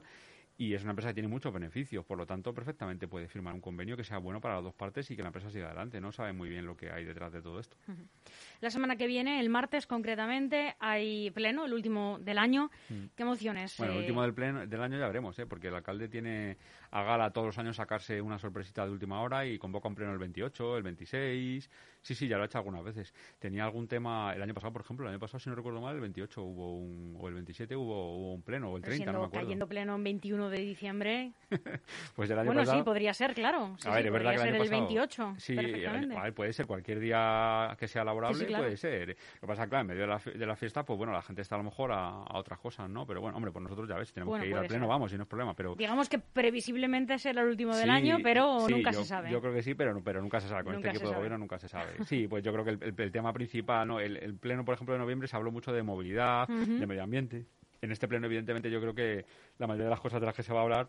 y 0.60 0.74
es 0.74 0.82
una 0.82 0.90
empresa 0.90 1.08
que 1.08 1.14
tiene 1.14 1.28
muchos 1.28 1.54
beneficios, 1.54 2.04
por 2.04 2.18
lo 2.18 2.26
tanto, 2.26 2.52
perfectamente 2.52 3.08
puede 3.08 3.28
firmar 3.28 3.54
un 3.54 3.62
convenio 3.62 3.96
que 3.96 4.04
sea 4.04 4.18
bueno 4.18 4.42
para 4.42 4.56
las 4.56 4.64
dos 4.64 4.74
partes 4.74 5.10
y 5.10 5.16
que 5.16 5.22
la 5.22 5.28
empresa 5.28 5.50
siga 5.50 5.68
adelante. 5.68 6.02
No 6.02 6.12
sabe 6.12 6.34
muy 6.34 6.50
bien 6.50 6.66
lo 6.66 6.76
que 6.76 6.90
hay 6.90 7.06
detrás 7.06 7.32
de 7.32 7.40
todo 7.40 7.60
esto. 7.60 7.78
La 8.60 8.68
semana 8.68 8.96
que 8.96 9.06
viene, 9.06 9.40
el 9.40 9.48
martes 9.48 9.86
concretamente, 9.86 10.76
hay 10.78 11.30
pleno, 11.30 11.64
el 11.64 11.72
último 11.72 12.18
del 12.20 12.36
año. 12.36 12.70
Mm. 12.90 13.04
¿Qué 13.16 13.22
emociones? 13.22 13.74
Bueno, 13.78 13.94
el 13.94 14.00
eh? 14.00 14.02
último 14.02 14.20
del, 14.20 14.34
pleno, 14.34 14.66
del 14.66 14.82
año 14.82 14.98
ya 14.98 15.06
veremos, 15.06 15.38
¿eh? 15.38 15.46
porque 15.46 15.68
el 15.68 15.74
alcalde 15.76 16.10
tiene 16.10 16.58
a 16.90 17.04
gala 17.04 17.30
todos 17.30 17.46
los 17.46 17.58
años 17.58 17.76
sacarse 17.76 18.20
una 18.20 18.38
sorpresita 18.38 18.84
de 18.84 18.92
última 18.92 19.22
hora 19.22 19.46
y 19.46 19.58
convoca 19.58 19.88
un 19.88 19.94
pleno 19.94 20.12
el 20.12 20.18
28, 20.18 20.76
el 20.76 20.82
26. 20.82 21.70
Sí, 22.02 22.14
sí, 22.14 22.28
ya 22.28 22.36
lo 22.36 22.42
ha 22.42 22.46
hecho 22.46 22.58
algunas 22.58 22.84
veces. 22.84 23.14
Tenía 23.38 23.64
algún 23.64 23.88
tema, 23.88 24.34
el 24.34 24.42
año 24.42 24.54
pasado, 24.54 24.72
por 24.72 24.82
ejemplo, 24.82 25.06
el 25.06 25.12
año 25.12 25.20
pasado, 25.20 25.38
si 25.38 25.48
no 25.48 25.56
recuerdo 25.56 25.80
mal, 25.80 25.94
el 25.94 26.00
28 26.00 26.42
hubo 26.42 26.76
un, 26.76 27.16
o 27.18 27.28
el 27.28 27.34
27 27.34 27.76
hubo, 27.76 28.34
un 28.34 28.42
pleno, 28.42 28.70
o 28.70 28.76
el 28.76 28.82
30, 28.82 29.12
no 29.12 29.20
me 29.20 29.26
acuerdo. 29.26 29.46
Cayendo 29.46 29.66
pleno 29.66 29.94
en 29.94 30.04
21 30.04 30.49
de 30.50 30.58
diciembre. 30.58 31.32
pues 32.14 32.30
el 32.30 32.38
año 32.38 32.46
bueno, 32.46 32.64
sí, 32.64 32.82
podría 32.82 33.14
ser, 33.14 33.34
claro. 33.34 33.76
a 33.84 33.94
ver, 33.94 34.06
es 34.06 34.12
verdad 34.12 34.34
que 34.36 34.48
el, 34.48 34.54
el 34.56 34.68
28. 34.68 35.34
Sí, 35.38 35.56
a 35.58 36.22
ver, 36.22 36.34
puede 36.34 36.52
ser 36.52 36.66
cualquier 36.66 37.00
día 37.00 37.76
que 37.78 37.88
sea 37.88 38.04
laborable, 38.04 38.46
puede 38.46 38.76
ser. 38.76 39.08
Lo 39.08 39.40
que 39.40 39.46
pasa, 39.46 39.66
claro, 39.68 39.82
en 39.82 39.86
medio 39.88 40.02
de 40.02 40.46
la, 40.46 40.56
fiesta, 40.56 40.84
pues 40.84 40.96
bueno, 40.96 41.12
la 41.12 41.22
gente 41.22 41.42
está 41.42 41.54
a 41.54 41.58
lo 41.58 41.64
mejor 41.64 41.92
a, 41.92 42.24
otras 42.36 42.58
cosas, 42.58 42.88
¿no? 42.88 43.06
Pero 43.06 43.20
bueno, 43.20 43.36
hombre, 43.36 43.52
pues 43.52 43.62
nosotros 43.62 43.88
ya 43.88 43.96
ves, 43.96 44.08
si 44.08 44.14
tenemos 44.14 44.38
que 44.38 44.48
ir 44.48 44.56
al 44.56 44.66
pleno, 44.66 44.88
vamos, 44.88 45.12
y 45.12 45.16
no 45.16 45.22
es 45.22 45.28
problema. 45.28 45.54
pero 45.54 45.74
Digamos 45.74 46.08
que 46.08 46.18
previsiblemente 46.18 47.18
será 47.18 47.42
el 47.42 47.48
último 47.48 47.74
del 47.76 47.90
año, 47.90 48.18
pero 48.22 48.68
nunca 48.68 48.92
se 48.92 49.04
sabe. 49.04 49.30
Yo 49.30 49.40
creo 49.40 49.54
que 49.54 49.62
sí, 49.62 49.74
pero, 49.74 50.02
pero 50.02 50.20
nunca 50.20 50.40
se 50.40 50.48
sabe. 50.48 50.64
Con 50.64 50.74
este 50.76 50.90
tipo 50.90 51.08
de 51.08 51.14
gobierno 51.14 51.38
nunca 51.38 51.58
se 51.58 51.68
sabe. 51.68 52.04
Sí, 52.04 52.26
pues 52.28 52.42
yo 52.42 52.52
creo 52.52 52.64
que 52.64 53.02
el, 53.02 53.12
tema 53.12 53.32
principal, 53.32 53.86
¿no? 53.86 54.00
El, 54.00 54.34
pleno, 54.36 54.64
por 54.64 54.74
ejemplo, 54.74 54.94
de 54.94 55.00
noviembre 55.00 55.28
se 55.28 55.36
habló 55.36 55.50
mucho 55.50 55.72
de 55.72 55.82
movilidad, 55.82 56.48
de 56.48 56.86
medio 56.86 57.02
ambiente. 57.02 57.46
En 57.82 57.92
este 57.92 58.08
pleno, 58.08 58.26
evidentemente, 58.26 58.70
yo 58.70 58.80
creo 58.80 58.94
que 58.94 59.24
la 59.58 59.66
mayoría 59.66 59.84
de 59.84 59.90
las 59.90 60.00
cosas 60.00 60.20
de 60.20 60.26
las 60.26 60.34
que 60.34 60.42
se 60.42 60.52
va 60.52 60.60
a 60.60 60.62
hablar 60.62 60.88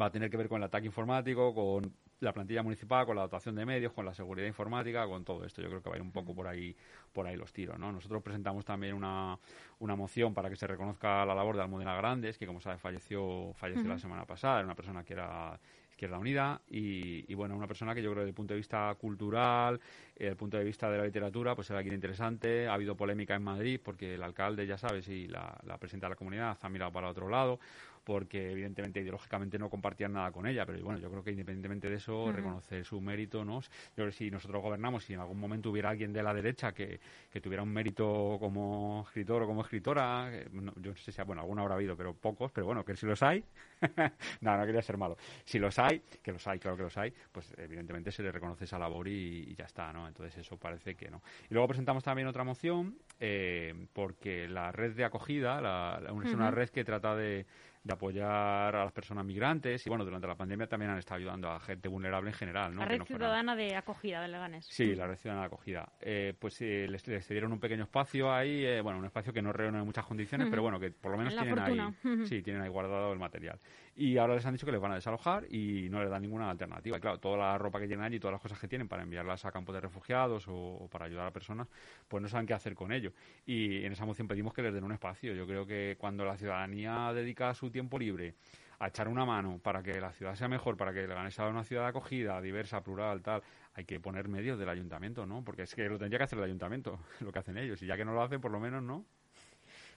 va 0.00 0.06
a 0.06 0.10
tener 0.10 0.30
que 0.30 0.36
ver 0.36 0.48
con 0.48 0.58
el 0.58 0.64
ataque 0.64 0.86
informático, 0.86 1.54
con 1.54 1.94
la 2.20 2.32
plantilla 2.32 2.62
municipal, 2.62 3.06
con 3.06 3.16
la 3.16 3.22
dotación 3.22 3.54
de 3.54 3.64
medios, 3.64 3.92
con 3.92 4.04
la 4.04 4.14
seguridad 4.14 4.46
informática, 4.46 5.06
con 5.06 5.24
todo 5.24 5.44
esto. 5.44 5.62
Yo 5.62 5.68
creo 5.68 5.82
que 5.82 5.90
va 5.90 5.96
a 5.96 5.98
ir 5.98 6.02
un 6.02 6.12
poco 6.12 6.34
por 6.34 6.46
ahí, 6.46 6.74
por 7.12 7.26
ahí 7.26 7.36
los 7.36 7.52
tiros, 7.52 7.78
¿no? 7.78 7.92
Nosotros 7.92 8.22
presentamos 8.22 8.64
también 8.64 8.94
una, 8.94 9.38
una 9.78 9.94
moción 9.94 10.34
para 10.34 10.50
que 10.50 10.56
se 10.56 10.66
reconozca 10.66 11.24
la 11.24 11.34
labor 11.34 11.56
de 11.56 11.62
Almudena 11.62 11.96
Grandes, 11.96 12.38
que 12.38 12.46
como 12.46 12.60
sabe 12.60 12.78
falleció, 12.78 13.52
falleció 13.54 13.88
la 13.88 13.98
semana 13.98 14.24
pasada, 14.24 14.56
era 14.56 14.64
una 14.64 14.74
persona 14.74 15.04
que 15.04 15.12
era 15.12 15.58
Izquierda 15.94 16.18
Unida 16.18 16.60
y, 16.68 17.32
bueno, 17.34 17.56
una 17.56 17.68
persona 17.68 17.94
que 17.94 18.02
yo 18.02 18.10
creo 18.10 18.22
desde 18.22 18.30
el 18.30 18.34
punto 18.34 18.52
de 18.52 18.58
vista 18.58 18.94
cultural, 19.00 19.80
desde 20.14 20.30
el 20.30 20.36
punto 20.36 20.58
de 20.58 20.64
vista 20.64 20.90
de 20.90 20.98
la 20.98 21.04
literatura, 21.04 21.54
pues 21.54 21.70
era 21.70 21.78
alguien 21.78 21.94
interesante. 21.94 22.66
Ha 22.66 22.74
habido 22.74 22.96
polémica 22.96 23.34
en 23.34 23.42
Madrid 23.42 23.80
porque 23.82 24.14
el 24.14 24.22
alcalde, 24.22 24.66
ya 24.66 24.76
sabes, 24.76 25.08
y 25.08 25.28
la, 25.28 25.56
la 25.64 25.78
presidenta 25.78 26.06
de 26.08 26.10
la 26.10 26.16
comunidad 26.16 26.58
ha 26.60 26.68
mirado 26.68 26.92
para 26.92 27.08
otro 27.08 27.28
lado 27.28 27.60
porque 28.04 28.52
evidentemente 28.52 29.00
ideológicamente 29.00 29.58
no 29.58 29.70
compartían 29.70 30.12
nada 30.12 30.30
con 30.30 30.46
ella, 30.46 30.66
pero 30.66 30.82
bueno, 30.84 31.00
yo 31.00 31.10
creo 31.10 31.24
que 31.24 31.30
independientemente 31.30 31.88
de 31.88 31.96
eso, 31.96 32.30
reconocer 32.30 32.84
su 32.84 33.00
mérito, 33.00 33.44
¿no? 33.44 33.60
Yo 33.60 33.68
creo 33.94 34.06
que 34.08 34.12
si 34.12 34.30
nosotros 34.30 34.62
gobernamos, 34.62 35.04
si 35.04 35.14
en 35.14 35.20
algún 35.20 35.40
momento 35.40 35.70
hubiera 35.70 35.90
alguien 35.90 36.12
de 36.12 36.22
la 36.22 36.34
derecha 36.34 36.72
que, 36.72 37.00
que 37.32 37.40
tuviera 37.40 37.62
un 37.62 37.72
mérito 37.72 38.36
como 38.38 39.04
escritor 39.06 39.42
o 39.42 39.46
como 39.46 39.62
escritora, 39.62 40.30
yo 40.52 40.90
no 40.90 40.96
sé 40.96 41.12
si, 41.12 41.22
bueno, 41.22 41.42
alguno 41.42 41.62
habrá 41.62 41.74
habido, 41.74 41.96
pero 41.96 42.14
pocos, 42.14 42.52
pero 42.52 42.66
bueno, 42.66 42.84
que 42.84 42.94
si 42.96 43.06
los 43.06 43.22
hay, 43.22 43.44
no, 44.40 44.56
no 44.56 44.66
quería 44.66 44.82
ser 44.82 44.96
malo, 44.96 45.16
si 45.44 45.58
los 45.58 45.78
hay, 45.78 46.02
que 46.22 46.32
los 46.32 46.46
hay, 46.46 46.58
claro 46.58 46.76
que 46.76 46.82
los 46.82 46.96
hay, 46.98 47.12
pues 47.32 47.52
evidentemente 47.56 48.12
se 48.12 48.22
le 48.22 48.30
reconoce 48.30 48.64
esa 48.64 48.78
labor 48.78 49.08
y, 49.08 49.54
ya 49.54 49.64
está, 49.64 49.92
¿no? 49.92 50.06
Entonces 50.08 50.36
eso 50.38 50.56
parece 50.56 50.94
que 50.94 51.10
no. 51.10 51.22
Y 51.50 51.54
luego 51.54 51.68
presentamos 51.68 52.04
también 52.04 52.28
otra 52.28 52.44
moción, 52.44 52.96
eh, 53.20 53.86
porque 53.92 54.48
la 54.48 54.72
red 54.72 54.94
de 54.94 55.04
acogida, 55.04 55.60
la, 55.60 56.00
es 56.24 56.34
una 56.34 56.50
red 56.50 56.68
que 56.70 56.84
trata 56.84 57.14
de 57.14 57.46
de 57.84 57.92
apoyar 57.92 58.74
a 58.74 58.84
las 58.84 58.92
personas 58.92 59.26
migrantes 59.26 59.86
y 59.86 59.90
bueno, 59.90 60.06
durante 60.06 60.26
la 60.26 60.34
pandemia 60.34 60.66
también 60.66 60.90
han 60.90 60.98
estado 60.98 61.18
ayudando 61.18 61.50
a 61.50 61.60
gente 61.60 61.86
vulnerable 61.86 62.30
en 62.30 62.34
general. 62.34 62.74
¿no? 62.74 62.80
La 62.80 62.86
red 62.86 63.02
ciudadana 63.02 63.54
de 63.54 63.76
acogida 63.76 64.22
de 64.22 64.28
Leganes. 64.28 64.66
Sí, 64.66 64.94
la 64.94 65.06
red 65.06 65.16
ciudadana 65.16 65.42
de 65.42 65.46
acogida. 65.46 65.92
Eh, 66.00 66.32
pues 66.38 66.54
sí, 66.54 66.86
les, 66.86 67.02
cedieron 67.02 67.52
un 67.52 67.60
pequeño 67.60 67.84
espacio 67.84 68.32
ahí, 68.32 68.64
eh, 68.64 68.80
bueno, 68.80 68.98
un 68.98 69.04
espacio 69.04 69.34
que 69.34 69.42
no 69.42 69.52
reúne 69.52 69.82
muchas 69.82 70.06
condiciones, 70.06 70.48
pero 70.48 70.62
bueno, 70.62 70.80
que 70.80 70.92
por 70.92 71.12
lo 71.12 71.18
menos 71.18 71.34
tienen 71.36 71.58
ahí, 71.58 72.26
sí, 72.26 72.42
tienen 72.42 72.62
ahí 72.62 72.70
guardado 72.70 73.12
el 73.12 73.18
material. 73.18 73.60
Y 73.96 74.16
ahora 74.18 74.34
les 74.34 74.44
han 74.44 74.54
dicho 74.54 74.66
que 74.66 74.72
les 74.72 74.80
van 74.80 74.92
a 74.92 74.96
desalojar 74.96 75.44
y 75.52 75.88
no 75.88 76.00
les 76.00 76.10
dan 76.10 76.22
ninguna 76.22 76.50
alternativa. 76.50 76.96
Y 76.96 77.00
claro, 77.00 77.18
toda 77.20 77.36
la 77.36 77.58
ropa 77.58 77.78
que 77.78 77.86
tienen 77.86 78.04
allí, 78.04 78.18
todas 78.18 78.32
las 78.32 78.42
cosas 78.42 78.58
que 78.58 78.66
tienen 78.66 78.88
para 78.88 79.02
enviarlas 79.02 79.44
a 79.44 79.52
campos 79.52 79.74
de 79.74 79.82
refugiados 79.82 80.46
o, 80.48 80.88
para 80.90 81.04
ayudar 81.04 81.26
a 81.26 81.30
personas, 81.30 81.68
pues 82.08 82.20
no 82.20 82.28
saben 82.28 82.46
qué 82.46 82.54
hacer 82.54 82.74
con 82.74 82.92
ello. 82.92 83.12
Y 83.46 83.84
en 83.84 83.92
esa 83.92 84.04
moción 84.04 84.26
pedimos 84.26 84.52
que 84.52 84.62
les 84.62 84.74
den 84.74 84.82
un 84.82 84.92
espacio. 84.92 85.34
Yo 85.34 85.46
creo 85.46 85.64
que 85.66 85.96
cuando 85.98 86.24
la 86.24 86.36
ciudadanía 86.36 87.12
dedica 87.12 87.54
su 87.54 87.70
tiempo 87.74 87.98
libre 87.98 88.36
a 88.78 88.88
echar 88.88 89.08
una 89.08 89.24
mano 89.24 89.58
para 89.58 89.82
que 89.82 90.00
la 90.00 90.12
ciudad 90.12 90.34
sea 90.34 90.48
mejor, 90.48 90.76
para 90.76 90.92
que 90.92 91.06
Leganés 91.06 91.34
sea 91.34 91.48
una 91.48 91.64
ciudad 91.64 91.86
acogida, 91.86 92.40
diversa, 92.40 92.82
plural, 92.82 93.20
tal, 93.20 93.42
hay 93.74 93.84
que 93.84 93.98
poner 94.00 94.28
medios 94.28 94.58
del 94.58 94.68
ayuntamiento, 94.68 95.26
¿no? 95.26 95.42
Porque 95.44 95.62
es 95.62 95.74
que 95.74 95.88
lo 95.88 95.98
tendría 95.98 96.18
que 96.18 96.24
hacer 96.24 96.38
el 96.38 96.44
ayuntamiento, 96.44 97.00
lo 97.20 97.32
que 97.32 97.38
hacen 97.40 97.58
ellos. 97.58 97.82
Y 97.82 97.86
ya 97.86 97.96
que 97.96 98.04
no 98.04 98.14
lo 98.14 98.22
hacen, 98.22 98.40
por 98.40 98.52
lo 98.52 98.60
menos, 98.60 98.82
¿no? 98.82 99.04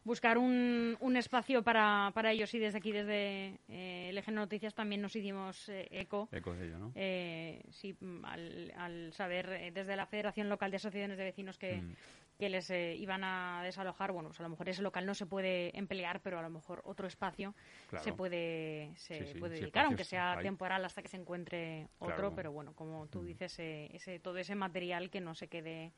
buscar 0.04 0.38
un, 0.38 0.96
un 1.02 1.18
espacio 1.18 1.64
para, 1.64 2.12
para 2.14 2.32
ellos 2.32 2.54
y 2.54 2.60
desde 2.60 2.78
aquí, 2.78 2.94
desde 2.94 3.60
eh, 3.68 4.08
el 4.10 4.18
Eje 4.18 4.32
Noticias, 4.32 4.74
también 4.74 5.02
nos 5.02 5.14
hicimos 5.14 5.68
eh, 5.68 5.86
eco. 5.92 6.30
Eco 6.32 6.54
de 6.54 6.66
ello, 6.66 6.80
¿no? 6.80 6.92
Eh, 6.96 7.62
sí, 7.72 7.94
al, 8.24 8.72
al 8.78 9.12
saber 9.12 9.74
desde 9.74 9.98
la 9.98 10.06
Federación 10.06 10.48
Local 10.48 10.72
de 10.72 10.78
Asociaciones 10.78 11.18
de 11.18 11.26
Vecinos 11.26 11.58
que, 11.58 11.82
mm. 11.82 11.96
Que 12.38 12.50
les 12.50 12.70
iban 12.70 13.24
a 13.24 13.62
desalojar, 13.64 14.12
bueno, 14.12 14.30
pues 14.30 14.40
a 14.40 14.44
lo 14.44 14.50
mejor 14.50 14.70
ese 14.70 14.82
local 14.82 15.06
no 15.06 15.16
se 15.16 15.26
puede 15.26 15.78
emplear, 15.78 16.22
pero 16.22 16.38
a 16.40 16.42
lo 16.42 16.50
mejor 16.50 16.82
otro 16.86 17.08
espacio 17.08 17.56
se 18.04 18.14
puede, 18.14 18.92
se 18.96 19.36
puede 19.40 19.60
dedicar, 19.60 19.86
aunque 19.86 20.04
sea 20.04 20.38
temporal 20.42 20.86
hasta 20.86 21.02
que 21.02 21.08
se 21.08 21.18
encuentre 21.18 21.88
otro, 22.00 22.36
pero 22.36 22.52
bueno, 22.52 22.74
como 22.74 23.08
tú 23.08 23.24
dices, 23.24 23.58
ese, 23.58 24.20
todo 24.20 24.38
ese 24.38 24.56
material 24.56 25.10
que 25.10 25.22
no 25.22 25.34
se 25.36 25.48
quede 25.48 25.94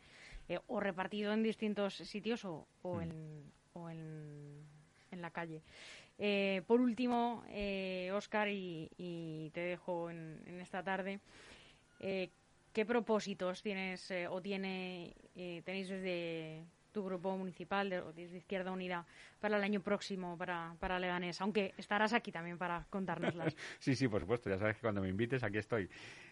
o 0.67 0.79
repartido 0.79 1.33
en 1.33 1.43
distintos 1.43 1.95
sitios 1.95 2.45
o, 2.45 2.67
o 2.81 2.95
mm. 2.95 3.01
en 3.01 3.59
o 3.73 3.89
en, 3.89 4.65
en 5.11 5.21
la 5.21 5.31
calle. 5.31 5.61
Eh, 6.17 6.63
por 6.67 6.81
último, 6.81 7.43
eh, 7.49 8.11
Oscar, 8.13 8.49
y, 8.49 9.51
te 9.53 9.61
dejo 9.61 10.09
en, 10.09 10.59
esta 10.59 10.83
tarde, 10.83 11.19
eh, 11.99 12.29
¿qué 12.73 12.85
propósitos 12.85 13.61
tienes 13.61 14.09
eh, 14.11 14.27
o 14.27 14.41
tiene 14.41 15.15
tenéis 15.63 15.89
desde 15.89 16.65
tu 16.91 17.03
grupo 17.03 17.37
municipal 17.37 17.89
de, 17.89 18.01
desde 18.15 18.37
Izquierda 18.37 18.71
Unida 18.71 19.05
para 19.39 19.57
el 19.57 19.63
año 19.63 19.81
próximo 19.81 20.37
para, 20.37 20.75
para 20.79 20.99
Leganés? 20.99 21.39
Aunque 21.41 21.73
estarás 21.77 22.13
aquí 22.13 22.31
también 22.31 22.57
para 22.57 22.85
contárnoslas. 22.89 23.55
sí, 23.79 23.95
sí, 23.95 24.07
por 24.07 24.21
supuesto. 24.21 24.49
Ya 24.49 24.57
sabes 24.57 24.75
que 24.75 24.81
cuando 24.81 25.01
me 25.01 25.09
invites 25.09 25.43
aquí 25.43 25.57
estoy. 25.57 25.89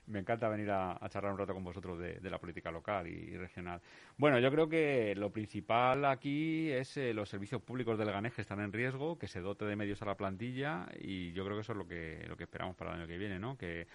Me 0.08 0.20
encanta 0.20 0.48
venir 0.48 0.72
a, 0.72 0.98
charlar 1.10 1.34
un 1.34 1.38
rato 1.38 1.54
con 1.54 1.66
vosotros 1.66 2.00
de, 2.00 2.30
la 2.30 2.40
política 2.40 2.72
local 2.72 3.08
y, 3.08 3.36
regional. 3.36 3.82
Bueno, 4.18 4.40
yo 4.40 4.50
creo 4.52 4.70
que 4.70 5.14
lo 5.16 5.32
principal 5.32 6.06
aquí 6.06 6.72
es 6.72 6.96
eh, 6.96 7.14
los 7.14 7.28
servicios 7.28 7.62
públicos 7.62 7.98
del 7.98 8.08
Leganés 8.08 8.34
que 8.34 8.42
están 8.42 8.62
en 8.62 8.72
riesgo, 8.72 9.20
que 9.20 9.28
se 9.28 9.42
dote 9.42 9.66
de 9.66 9.76
medios 9.76 10.02
a 10.02 10.06
la 10.06 10.16
plantilla 10.16 10.88
y 10.98 11.34
yo 11.34 11.44
creo 11.44 11.58
que 11.58 11.62
eso 11.62 11.74
es 11.74 11.78
lo 11.78 11.88
que, 11.88 12.24
lo 12.26 12.38
que 12.38 12.44
esperamos 12.44 12.78
para 12.78 12.92
el 12.92 13.02
año 13.02 13.08
que 13.08 13.18
viene, 13.18 13.38
¿no? 13.38 13.58
Que, 13.58 13.88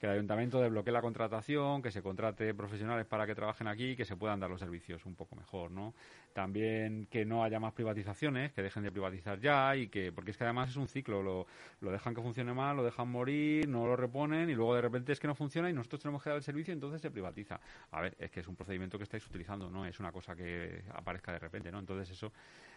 que 0.00 0.06
el 0.06 0.12
ayuntamiento 0.12 0.60
desbloquee 0.60 0.92
la 0.92 1.02
contratación, 1.02 1.82
que 1.82 1.90
se 1.90 2.00
contrate 2.00 2.54
profesionales 2.54 3.04
para 3.04 3.26
que 3.26 3.34
trabajen 3.34 3.68
aquí 3.68 3.90
y 3.90 3.96
que 3.96 4.06
se 4.06 4.16
puedan 4.16 4.40
dar 4.40 4.48
los 4.48 4.58
servicios 4.58 5.04
un 5.04 5.14
poco 5.14 5.36
mejor, 5.36 5.70
¿no? 5.70 5.92
También 6.32 7.06
que 7.10 7.24
no 7.24 7.42
haya 7.42 7.58
más 7.58 7.72
privatizaciones, 7.72 8.52
que 8.52 8.62
dejen 8.62 8.82
de 8.82 8.92
privatizar 8.92 9.40
ya 9.40 9.74
y 9.74 9.88
que, 9.88 10.12
porque 10.12 10.30
es 10.30 10.36
que 10.36 10.44
además 10.44 10.70
es 10.70 10.76
un 10.76 10.86
ciclo, 10.86 11.22
lo, 11.22 11.46
lo 11.80 11.90
dejan 11.90 12.14
que 12.14 12.22
funcione 12.22 12.54
mal, 12.54 12.76
lo 12.76 12.84
dejan 12.84 13.08
morir, 13.08 13.68
no 13.68 13.86
lo 13.86 13.96
reponen 13.96 14.48
y 14.48 14.54
luego 14.54 14.74
de 14.74 14.82
repente 14.82 15.12
es 15.12 15.20
que 15.20 15.26
no 15.26 15.34
funciona 15.34 15.68
y 15.68 15.72
nosotros 15.72 16.02
tenemos 16.02 16.22
que 16.22 16.30
dar 16.30 16.36
el 16.36 16.42
servicio 16.42 16.72
y 16.72 16.74
entonces 16.74 17.00
se 17.00 17.10
privatiza. 17.10 17.60
A 17.90 18.00
ver, 18.00 18.16
es 18.18 18.30
que 18.30 18.40
es 18.40 18.48
un 18.48 18.56
procedimiento 18.56 18.96
que 18.96 19.04
estáis 19.04 19.26
utilizando, 19.26 19.68
no 19.68 19.84
es 19.86 19.98
una 19.98 20.12
cosa 20.12 20.36
que 20.36 20.82
aparezca 20.94 21.32
de 21.32 21.38
repente, 21.38 21.72
¿no? 21.72 21.78
Entonces 21.78 22.10
eso 22.10 22.32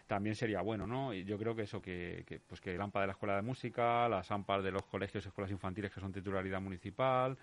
también 0.08 0.36
sería 0.36 0.62
bueno, 0.62 0.88
¿no? 0.88 1.14
Y 1.14 1.24
yo 1.24 1.38
creo 1.38 1.56
que 1.56 1.64
eso, 1.64 1.82
que, 1.82 2.24
que 2.28 2.40
pues 2.40 2.60
que 2.60 2.74
el 2.74 2.82
AMPA 2.82 3.02
de 3.02 3.08
la 3.08 3.14
Escuela 3.14 3.36
de 3.36 3.42
Música, 3.42 4.10
las 4.10 4.32
AMPAs 4.32 4.64
de 4.64 4.72
los 4.72 4.84
colegios 4.84 5.24
y 5.26 5.28
escuelas 5.28 5.52
infantiles 5.52 5.92
que 5.92 6.00
son 6.00 6.12
titularidad 6.12 6.62
municipal, 6.62 7.38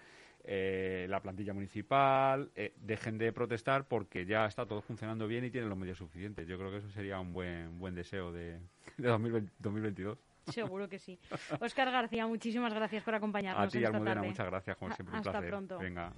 eh, 0.44 1.06
la 1.08 1.20
plantilla 1.20 1.52
municipal, 1.52 2.50
eh, 2.54 2.72
dejen 2.76 3.18
de 3.18 3.32
protestar 3.32 3.86
porque 3.86 4.24
ya 4.26 4.46
está 4.46 4.66
todo 4.66 4.80
funcionando 4.80 5.26
bien 5.26 5.44
y 5.44 5.50
tienen 5.50 5.68
los 5.68 5.78
medios 5.78 5.98
suficientes. 5.98 6.46
Yo 6.46 6.58
creo 6.58 6.70
que 6.70 6.78
eso 6.78 6.90
sería 6.90 7.20
un 7.20 7.32
buen 7.32 7.78
buen 7.78 7.94
deseo 7.94 8.32
de, 8.32 8.58
de 8.96 9.08
2022. 9.58 10.18
Seguro 10.46 10.88
que 10.88 10.98
sí. 10.98 11.18
Oscar 11.60 11.90
García, 11.90 12.26
muchísimas 12.26 12.72
gracias 12.74 13.02
por 13.02 13.14
acompañarnos. 13.14 13.66
A 13.66 13.68
ti, 13.68 13.84
Almudena, 13.84 14.22
muchas 14.22 14.46
gracias, 14.46 14.76
como 14.76 14.94
siempre. 14.94 15.16
Hasta 15.18 15.40
pronto. 15.40 15.78
Venga. 15.78 16.12